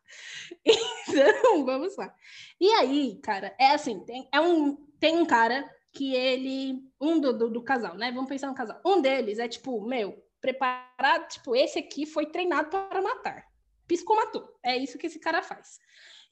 [1.10, 2.14] Então, vamos lá.
[2.60, 6.84] E aí, cara, é assim, tem, é um, tem um cara que ele.
[7.00, 8.12] Um do, do, do, casal, né?
[8.12, 8.80] Vamos pensar no casal.
[8.86, 13.49] Um deles é tipo, meu, preparado, tipo, esse aqui foi treinado para matar.
[13.90, 14.48] Piscou, matou.
[14.64, 15.80] É isso que esse cara faz.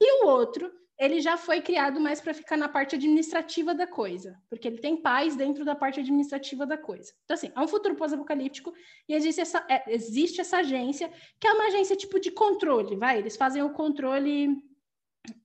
[0.00, 4.40] E o outro, ele já foi criado mais para ficar na parte administrativa da coisa,
[4.48, 7.12] porque ele tem paz dentro da parte administrativa da coisa.
[7.24, 8.72] Então, assim, é um futuro pós-apocalíptico
[9.08, 13.18] e existe essa, é, existe essa agência, que é uma agência tipo de controle, vai?
[13.18, 14.56] Eles fazem o controle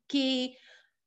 [0.07, 0.55] que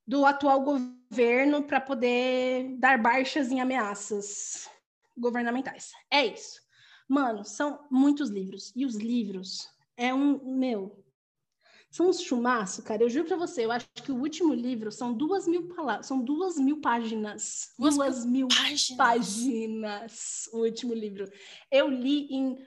[0.05, 4.69] do atual governo para poder dar baixas em ameaças
[5.17, 5.93] governamentais.
[6.11, 6.61] É isso.
[7.09, 8.73] Mano, são muitos livros.
[8.75, 11.05] E os livros é um, meu,
[11.91, 13.03] são uns chumaços, cara.
[13.03, 16.21] Eu juro pra você, eu acho que o último livro são duas mil palavras, são
[16.21, 17.73] duas mil páginas.
[17.79, 18.97] Duas, duas mil páginas.
[18.97, 20.49] páginas.
[20.53, 21.31] O último livro.
[21.71, 22.59] Eu li em,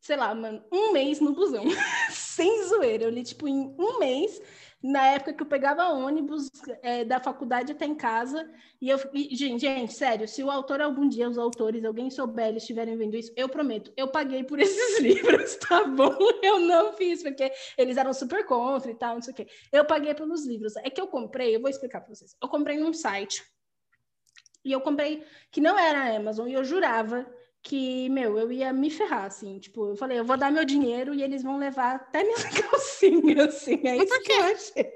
[0.00, 1.64] sei lá, mano, um mês no busão.
[2.10, 3.04] Sem zoeira.
[3.04, 4.40] Eu li, tipo, em um mês
[4.82, 6.50] na época que eu pegava ônibus
[6.82, 8.48] é, da faculdade até em casa.
[8.80, 12.48] E eu, e, gente, gente, sério, se o autor algum dia, os autores, alguém souber,
[12.48, 16.16] eles estiverem vendo isso, eu prometo, eu paguei por esses livros, tá bom?
[16.42, 19.46] Eu não fiz, porque eles eram super contra e tal, não sei o quê.
[19.70, 20.76] Eu paguei pelos livros.
[20.76, 22.34] É que eu comprei, eu vou explicar para vocês.
[22.42, 23.44] Eu comprei num site.
[24.64, 27.26] E eu comprei que não era a Amazon, e eu jurava
[27.62, 31.14] que, meu, eu ia me ferrar, assim, tipo, eu falei, eu vou dar meu dinheiro
[31.14, 34.92] e eles vão levar até minhas calcinhas, assim, é isso que eu achei.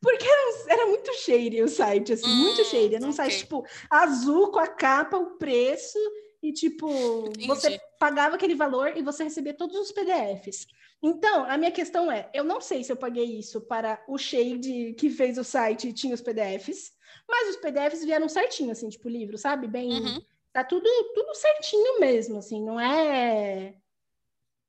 [0.00, 2.94] Porque era, era muito cheio o site, assim, hum, muito cheio.
[2.94, 3.16] Era um okay.
[3.16, 5.98] site, tipo, azul com a capa, o preço,
[6.42, 6.88] e, tipo,
[7.28, 7.46] Entendi.
[7.48, 10.66] você pagava aquele valor e você recebia todos os PDFs.
[11.02, 14.94] Então, a minha questão é, eu não sei se eu paguei isso para o Shade
[14.96, 16.92] que fez o site e tinha os PDFs,
[17.28, 19.66] mas os PDFs vieram certinho, assim, tipo, livro, sabe?
[19.66, 19.90] Bem...
[19.90, 23.74] Uhum Tá tudo, tudo certinho mesmo, assim, não é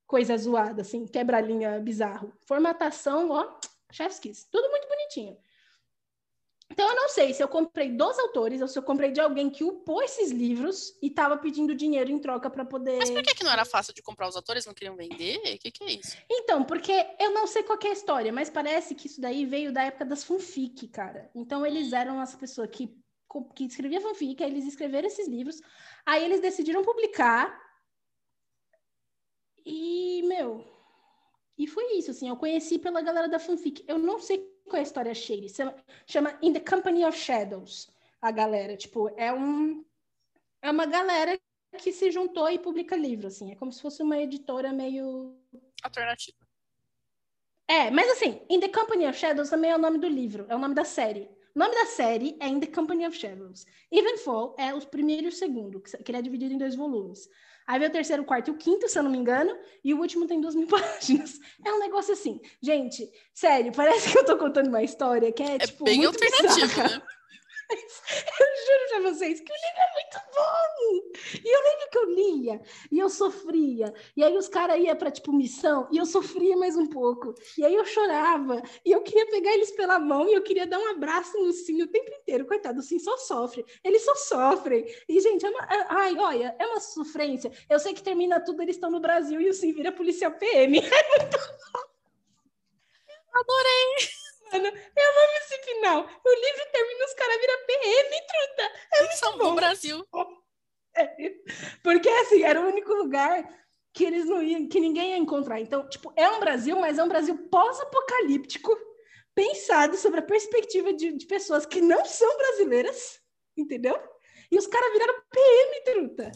[0.05, 2.33] coisa zoada, assim, quebra-linha bizarro.
[2.41, 3.59] Formatação, ó,
[3.91, 5.37] chef's kiss, tudo muito bonitinho.
[6.71, 9.49] Então, eu não sei se eu comprei dos autores ou se eu comprei de alguém
[9.49, 12.97] que upou esses livros e estava pedindo dinheiro em troca para poder.
[12.99, 14.27] Mas por que, que não era fácil de comprar?
[14.27, 15.37] Os autores não queriam vender?
[15.37, 16.15] O que, que é isso?
[16.29, 19.73] Então, porque eu não sei qual é a história, mas parece que isso daí veio
[19.73, 21.29] da época das fanfic, cara.
[21.33, 22.95] Então, eles eram as pessoas que
[23.55, 25.61] que escrevia fanfic, aí eles escreveram esses livros,
[26.05, 27.59] aí eles decidiram publicar.
[29.65, 30.65] E, meu,
[31.57, 33.83] e foi isso, assim, eu conheci pela galera da fanfic.
[33.87, 35.47] Eu não sei qual é a história Shady,
[36.07, 39.85] chama In the Company of Shadows, a galera, tipo, é um
[40.61, 41.39] é uma galera
[41.77, 45.37] que se juntou e publica livro, assim, é como se fosse uma editora meio
[45.83, 46.37] alternativa.
[47.67, 50.55] É, mas assim, In the Company of Shadows também é o nome do livro, é
[50.55, 51.29] o nome da série.
[51.55, 53.65] O nome da série é In the Company of Shadows.
[53.91, 57.27] Evenfall é o primeiro e o segundo, que ele é dividido em dois volumes.
[57.65, 59.93] Aí vem o terceiro, o quarto e o quinto, se eu não me engano, e
[59.93, 61.39] o último tem duas mil páginas.
[61.65, 62.39] É um negócio assim.
[62.61, 65.83] Gente, sério, parece que eu tô contando uma história que é, é tipo.
[65.83, 66.97] Bem muito alternativo, bizarra.
[66.97, 67.01] né?
[67.71, 71.09] Eu juro pra vocês que o livro é muito bom.
[71.45, 72.61] E eu lembro que eu lia
[72.91, 73.93] e eu sofria.
[74.15, 77.33] E aí os caras iam pra, tipo, missão e eu sofria mais um pouco.
[77.57, 80.79] E aí eu chorava e eu queria pegar eles pela mão e eu queria dar
[80.79, 82.45] um abraço no Sim o tempo inteiro.
[82.45, 83.65] Coitado, o Sim só sofre.
[83.83, 84.85] Eles só sofrem.
[85.07, 85.63] E, gente, é uma...
[85.63, 87.51] É, ai, olha, é uma sofrência.
[87.69, 90.79] Eu sei que termina tudo, eles estão no Brasil e o Sim vira policial PM.
[90.89, 91.89] É muito bom.
[93.33, 94.28] Adorei!
[94.51, 96.01] Mano, eu amo esse final.
[96.01, 98.71] O livro termina, os caras viram PM, truta.
[98.93, 99.55] É muito São bom.
[99.55, 100.05] Brasil.
[100.95, 101.07] É,
[101.83, 103.47] porque, assim, era o único lugar
[103.93, 105.59] que eles não iam, que ninguém ia encontrar.
[105.59, 108.75] Então, tipo, é um Brasil, mas é um Brasil pós-apocalíptico,
[109.33, 113.19] pensado sobre a perspectiva de, de, pessoas que não são brasileiras,
[113.55, 113.97] entendeu?
[114.51, 116.31] E os caras viraram PM, truta.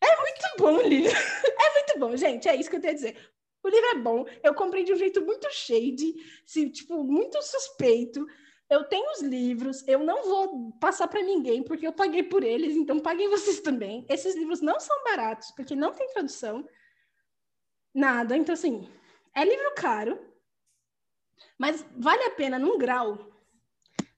[0.00, 1.10] É muito bom o livro.
[1.60, 2.48] É muito bom, gente.
[2.48, 3.30] É isso que eu tenho a dizer.
[3.68, 8.26] O livro é bom, eu comprei de um jeito muito shady, assim, tipo, muito suspeito.
[8.70, 12.74] Eu tenho os livros, eu não vou passar para ninguém, porque eu paguei por eles,
[12.74, 14.06] então paguem vocês também.
[14.08, 16.66] Esses livros não são baratos, porque não tem tradução,
[17.94, 18.34] nada.
[18.34, 18.88] Então, assim,
[19.34, 20.18] é livro caro,
[21.58, 23.30] mas vale a pena num grau.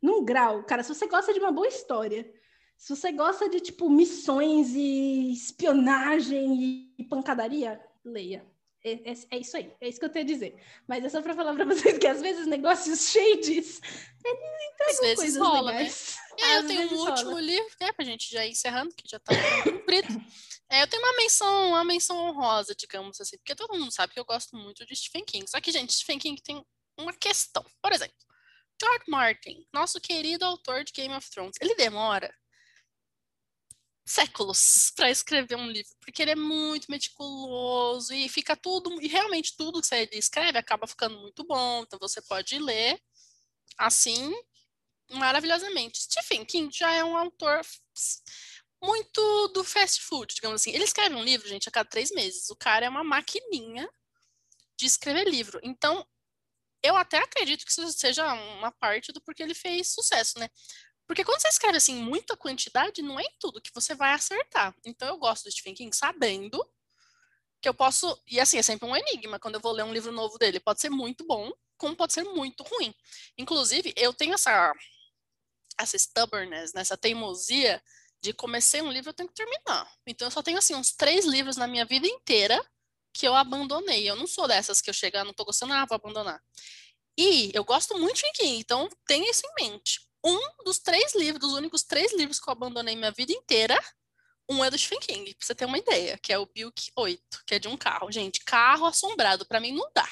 [0.00, 2.32] Num grau, cara, se você gosta de uma boa história,
[2.76, 8.48] se você gosta de, tipo, missões e espionagem e pancadaria, leia.
[8.82, 10.56] É, é, é, isso aí, é isso que eu tenho a dizer.
[10.88, 13.80] Mas é só para falar para vocês que às vezes negócios shades,
[14.24, 15.78] eles entregam coisas rola, né?
[15.78, 16.16] legais.
[16.38, 16.46] Né?
[16.46, 17.10] É, eu tenho um rola.
[17.10, 20.08] último livro, né, pra gente já ir encerrando, que já tá cumprido.
[20.70, 24.20] É, eu tenho uma menção, uma menção honrosa, digamos assim, porque todo mundo sabe que
[24.20, 25.44] eu gosto muito de Stephen King.
[25.50, 26.64] Só que, gente, Stephen King tem
[26.98, 27.64] uma questão.
[27.82, 28.16] Por exemplo,
[28.80, 32.32] George Martin, nosso querido autor de Game of Thrones, ele demora
[34.10, 39.56] séculos para escrever um livro, porque ele é muito meticuloso e fica tudo, e realmente
[39.56, 43.00] tudo que ele escreve acaba ficando muito bom, então você pode ler
[43.78, 44.32] assim
[45.12, 46.02] maravilhosamente.
[46.02, 47.60] Stephen King já é um autor
[48.82, 50.70] muito do fast food, digamos assim.
[50.72, 52.48] Ele escreve um livro, gente, a cada três meses.
[52.50, 53.88] O cara é uma maquininha
[54.78, 55.60] de escrever livro.
[55.62, 56.06] Então,
[56.82, 60.48] eu até acredito que isso seja uma parte do porquê ele fez sucesso, né?
[61.10, 64.72] Porque quando você escreve assim muita quantidade, não é em tudo que você vai acertar.
[64.84, 66.64] Então eu gosto do Stephen King sabendo
[67.60, 68.16] que eu posso.
[68.28, 70.60] E assim, é sempre um enigma quando eu vou ler um livro novo dele.
[70.60, 72.94] Pode ser muito bom, como pode ser muito ruim.
[73.36, 74.72] Inclusive, eu tenho essa,
[75.76, 77.82] essa stubbornness, né, essa teimosia
[78.22, 79.92] de comecei um livro, eu tenho que terminar.
[80.06, 82.64] Então eu só tenho assim uns três livros na minha vida inteira
[83.12, 84.08] que eu abandonei.
[84.08, 86.40] Eu não sou dessas que eu chegar, não tô gostando, ah, vou abandonar.
[87.18, 90.08] E eu gosto muito de King, então tenha isso em mente.
[90.24, 93.78] Um dos três livros, dos únicos três livros que eu abandonei minha vida inteira,
[94.50, 97.22] um é do Stephen King, pra você ter uma ideia, que é o Bilk 8,
[97.46, 98.10] que é de um carro.
[98.10, 100.08] Gente, carro assombrado, para mim não dá.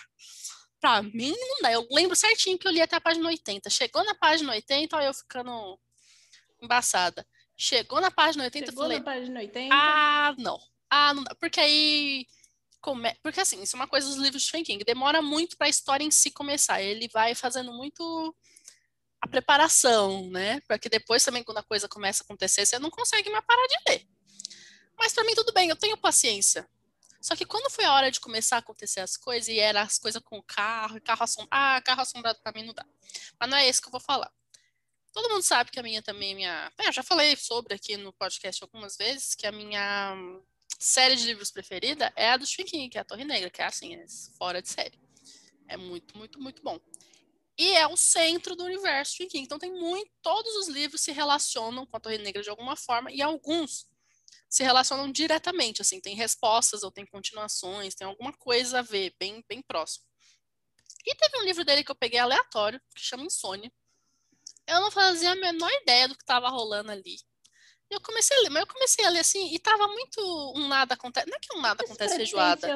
[0.80, 1.72] Pra mim não dá.
[1.72, 3.68] Eu lembro certinho que eu li até a página 80.
[3.68, 5.78] Chegou na página 80, ó, eu ficando
[6.62, 7.26] embaçada.
[7.56, 9.74] Chegou na página 80, Chegou eu falei, na página 80.
[9.74, 10.60] ah, não.
[10.88, 11.34] Ah, não dá.
[11.34, 12.26] Porque aí.
[12.80, 13.12] Come...
[13.20, 14.84] Porque assim, isso é uma coisa dos livros de Stephen King.
[14.84, 16.80] Demora muito para a história em si começar.
[16.80, 18.34] Ele vai fazendo muito
[19.20, 20.60] a preparação, né?
[20.60, 23.66] Para que depois também, quando a coisa começa a acontecer, você não consegue mais parar
[23.66, 24.06] de ler.
[24.98, 26.68] Mas para mim tudo bem, eu tenho paciência.
[27.20, 29.98] Só que quando foi a hora de começar a acontecer as coisas, e era as
[29.98, 31.48] coisas com o carro, carro assombrado.
[31.50, 32.86] Ah, carro assombrado para mim não dá.
[33.38, 34.32] Mas não é esse que eu vou falar.
[35.12, 36.72] Todo mundo sabe que a minha também, minha.
[36.78, 40.14] É, já falei sobre aqui no podcast algumas vezes, que a minha
[40.78, 43.64] série de livros preferida é a do King, que é a Torre Negra, que é
[43.64, 44.06] assim, é
[44.36, 44.98] fora de série.
[45.66, 46.78] É muito, muito, muito bom.
[47.58, 49.44] E é o centro do universo Stephen King.
[49.44, 53.10] Então tem muito, todos os livros se relacionam com a Torre Negra de alguma forma,
[53.10, 53.86] e alguns
[54.48, 59.44] se relacionam diretamente, assim, tem respostas ou tem continuações, tem alguma coisa a ver, bem,
[59.48, 60.06] bem próximo.
[61.04, 63.70] E teve um livro dele que eu peguei aleatório, que chama Insônia.
[64.66, 67.16] Eu não fazia a menor ideia do que estava rolando ali.
[67.90, 70.20] Eu comecei a ler, mas eu comecei a ler assim, e tava muito
[70.56, 71.26] um nada acontece.
[71.28, 72.66] Não é que um nada acontece feijoada.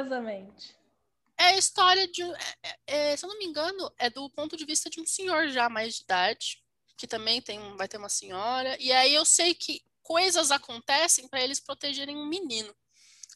[1.39, 2.23] É a história de.
[2.23, 5.07] É, é, é, se eu não me engano, é do ponto de vista de um
[5.07, 6.63] senhor já mais de idade,
[6.97, 8.77] que também tem, vai ter uma senhora.
[8.81, 12.75] E aí eu sei que coisas acontecem para eles protegerem um menino.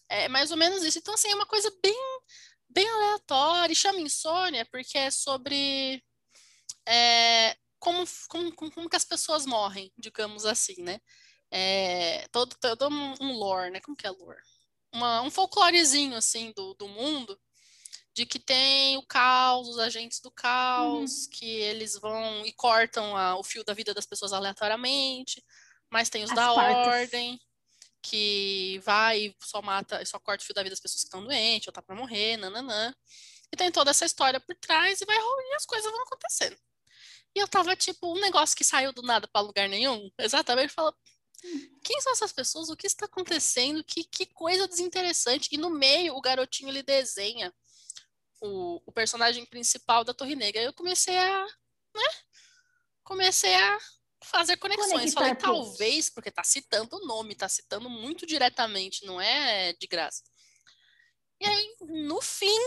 [0.09, 0.99] É mais ou menos isso.
[0.99, 2.21] Então, assim, é uma coisa bem,
[2.69, 3.73] bem aleatória.
[3.73, 6.03] E chama insônia porque é sobre
[6.87, 11.01] é, como, como, como que as pessoas morrem, digamos assim, né?
[11.51, 12.89] é, todo, todo
[13.21, 13.81] um lore, né?
[13.81, 14.41] Como que é lore?
[14.93, 17.39] Uma, um folclorezinho, assim, do, do mundo,
[18.17, 21.31] de que tem o caos, os agentes do caos, uhum.
[21.33, 25.45] que eles vão e cortam a, o fio da vida das pessoas aleatoriamente,
[25.91, 26.95] mas tem os As da partes.
[26.95, 27.39] ordem,
[28.03, 31.23] que vai e só mata, só corta o fio da vida das pessoas que estão
[31.23, 32.95] doentes, ou tá pra morrer, nananã.
[33.53, 36.57] E tem toda essa história por trás e vai e as coisas vão acontecendo.
[37.35, 40.97] E eu tava, tipo, um negócio que saiu do nada para lugar nenhum, exatamente, fala,
[41.85, 42.71] quem são essas pessoas?
[42.71, 43.85] O que está acontecendo?
[43.85, 45.51] Que, que coisa desinteressante.
[45.53, 47.53] E no meio, o garotinho ele desenha
[48.41, 50.61] o, o personagem principal da Torre Negra.
[50.61, 51.45] Aí eu comecei a.
[51.95, 52.09] Né?
[53.05, 53.79] Comecei a
[54.23, 55.15] fazer conexões.
[55.15, 60.23] Falei, talvez, porque tá citando o nome, tá citando muito diretamente, não é de graça.
[61.41, 62.59] E aí, no fim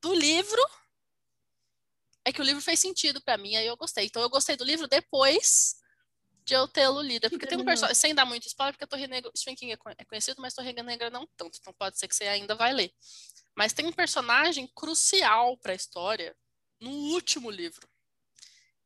[0.00, 0.62] do livro,
[2.24, 4.06] é que o livro fez sentido para mim, aí eu gostei.
[4.06, 5.76] Então, eu gostei do livro depois
[6.44, 7.28] de eu tê-lo lido.
[7.28, 9.78] Porque tem um personagem, sem dar muito spoiler, porque a Torre Negra, Stephen King é,
[9.98, 12.92] é conhecido, mas Torre Negra não tanto, então pode ser que você ainda vai ler.
[13.56, 16.36] Mas tem um personagem crucial para a história
[16.80, 17.88] no último livro.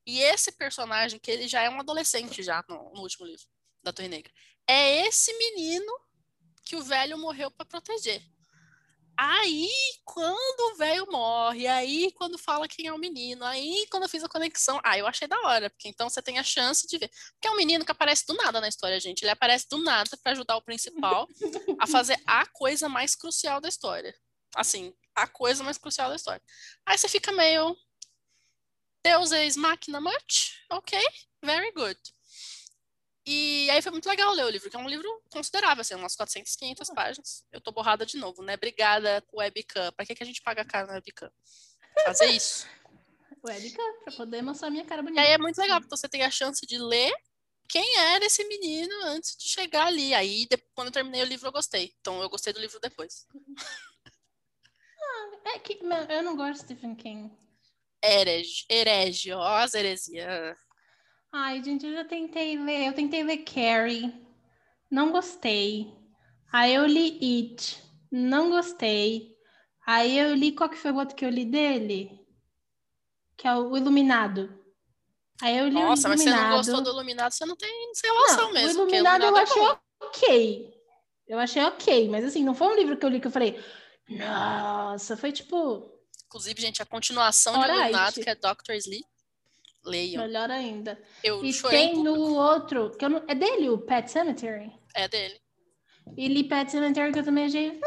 [0.07, 3.47] E esse personagem, que ele já é um adolescente já no, no último livro
[3.83, 4.33] da Torre Negra,
[4.67, 5.93] é esse menino
[6.65, 8.23] que o velho morreu para proteger.
[9.23, 9.69] Aí,
[10.03, 14.25] quando o velho morre, aí quando fala quem é o menino, aí quando eu fiz
[14.25, 17.11] a conexão, ah, eu achei da hora, porque então você tem a chance de ver.
[17.35, 19.23] Porque é um menino que aparece do nada na história, gente.
[19.23, 21.29] Ele aparece do nada para ajudar o principal
[21.79, 24.17] a fazer a coisa mais crucial da história.
[24.55, 26.43] Assim, a coisa mais crucial da história.
[26.87, 27.77] Aí você fica meio.
[29.03, 30.61] Deus ex máquina much?
[30.71, 30.99] Ok,
[31.43, 31.99] very good.
[33.27, 36.17] E aí foi muito legal ler o livro, que é um livro considerável, assim, umas
[36.17, 37.45] 400, 500 páginas.
[37.53, 38.55] Eu tô borrada de novo, né?
[38.55, 39.93] Obrigada, webcam.
[39.93, 41.31] Pra que, que a gente paga caro na webcam?
[42.05, 42.67] Fazer isso.
[43.45, 45.21] webcam, pra poder mostrar minha cara bonita.
[45.21, 47.13] E aí é muito legal, porque você tem a chance de ler
[47.69, 50.13] quem era esse menino antes de chegar ali.
[50.13, 51.95] Aí, quando eu terminei o livro, eu gostei.
[52.01, 53.27] Então, eu gostei do livro depois.
[55.45, 57.31] ah, é que eu não gosto de Stephen King.
[58.03, 60.59] Herege, herege, ó, as heresias.
[61.33, 62.89] Ai, gente, eu já tentei ler.
[62.89, 64.13] Eu tentei ler Carrie.
[64.91, 65.93] Não gostei.
[66.53, 67.81] Aí eu li It.
[68.11, 69.37] Não gostei.
[69.87, 70.53] Aí eu li.
[70.53, 72.19] Qual que foi o outro que eu li dele?
[73.37, 74.59] Que é o Iluminado.
[75.43, 76.57] Aí eu li Nossa, o Iluminado.
[76.57, 77.71] mas você não gostou do Iluminado, você não tem
[78.03, 78.69] relação não, mesmo.
[78.69, 80.81] O Iluminado, o Iluminado eu é achei é ok.
[81.29, 83.59] Eu achei ok, mas assim, não foi um livro que eu li que eu falei,
[84.11, 85.91] nossa, foi tipo.
[86.27, 89.07] Inclusive, gente, a continuação de Iluminado, que é Doctor Sleep.
[89.85, 90.23] Leiam.
[90.25, 91.01] Melhor ainda.
[91.25, 94.71] Eu e tem no outro, que não, é dele, o Pet Cemetery?
[94.95, 95.41] É dele.
[96.17, 97.71] E li Pet Cemetery, que eu também achei.
[97.71, 97.81] Hum.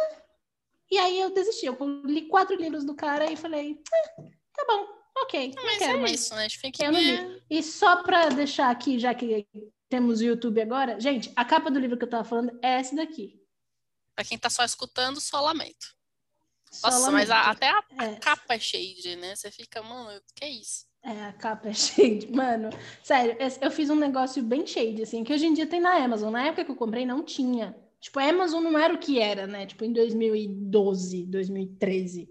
[0.90, 1.66] E aí eu desisti.
[1.66, 4.88] Eu li quatro livros do cara e falei, hum, tá bom,
[5.24, 5.54] ok.
[5.56, 6.48] Mas quero, é mas isso, né?
[6.80, 7.44] Eu não li.
[7.50, 9.48] E só pra deixar aqui, já que
[9.90, 12.96] temos o YouTube agora, gente, a capa do livro que eu tava falando é essa
[12.96, 13.40] daqui.
[14.16, 15.96] Pra quem tá só escutando, só lamento.
[16.82, 18.16] Nossa, mas a, até a, é.
[18.16, 19.36] capa é shade, né?
[19.36, 20.86] Você fica, mano, que é isso?
[21.04, 22.32] É, a capa é shade.
[22.32, 22.70] Mano,
[23.04, 26.32] sério, eu fiz um negócio bem shade, assim, que hoje em dia tem na Amazon.
[26.32, 27.76] Na época que eu comprei, não tinha.
[28.00, 29.66] Tipo, a Amazon não era o que era, né?
[29.66, 32.30] Tipo, em 2012, 2013.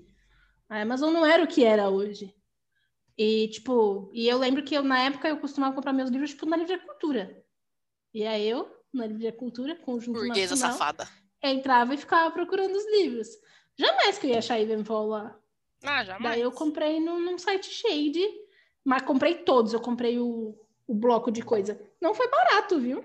[0.69, 2.35] A Amazon não era o que era hoje.
[3.17, 6.47] E, tipo, e eu lembro que eu, na época, eu costumava comprar meus livros, tipo,
[6.47, 7.43] na Livre Cultura.
[8.13, 11.09] E aí eu, na Livre Cultura, conjunto Burguesa nacional, safada.
[11.43, 13.29] entrava e ficava procurando os livros.
[13.83, 15.37] Jamais que eu ia achar Ivanhoe lá.
[15.85, 16.23] Ah, jamais.
[16.23, 18.25] Daí eu comprei num, num site shade,
[18.85, 19.73] mas comprei todos.
[19.73, 20.57] Eu comprei o,
[20.87, 21.81] o bloco de coisa.
[22.01, 23.05] Não foi barato, viu?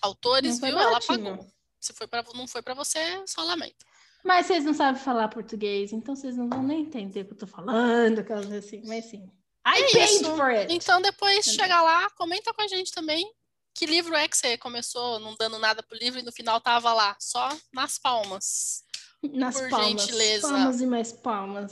[0.00, 0.78] Autores, viu?
[0.78, 1.44] Ela pagou.
[1.80, 3.84] Se foi pra, não foi para você, só lamento.
[4.24, 7.38] Mas vocês não sabem falar português, então vocês não vão nem entender o que eu
[7.38, 9.28] tô falando, aquelas assim, mas sim.
[9.66, 10.36] I é paid isso.
[10.36, 10.72] for it.
[10.72, 11.64] Então depois Entendeu?
[11.64, 13.28] chega lá, comenta com a gente também
[13.74, 16.92] que livro é que você começou não dando nada pro livro e no final tava
[16.92, 18.84] lá, só nas palmas.
[19.22, 20.02] Nas Por palmas.
[20.02, 20.48] Gentileza.
[20.48, 21.70] Palmas e mais palmas.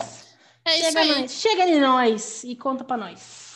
[0.65, 1.21] É Chega isso aí.
[1.21, 1.33] Nós.
[1.33, 3.51] Chega de nós e conta para nós.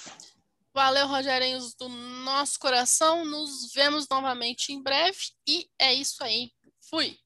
[0.74, 3.24] Valeu, Rogerinhos do nosso coração.
[3.24, 5.18] Nos vemos novamente em breve.
[5.46, 6.50] E é isso aí.
[6.90, 7.16] Fui.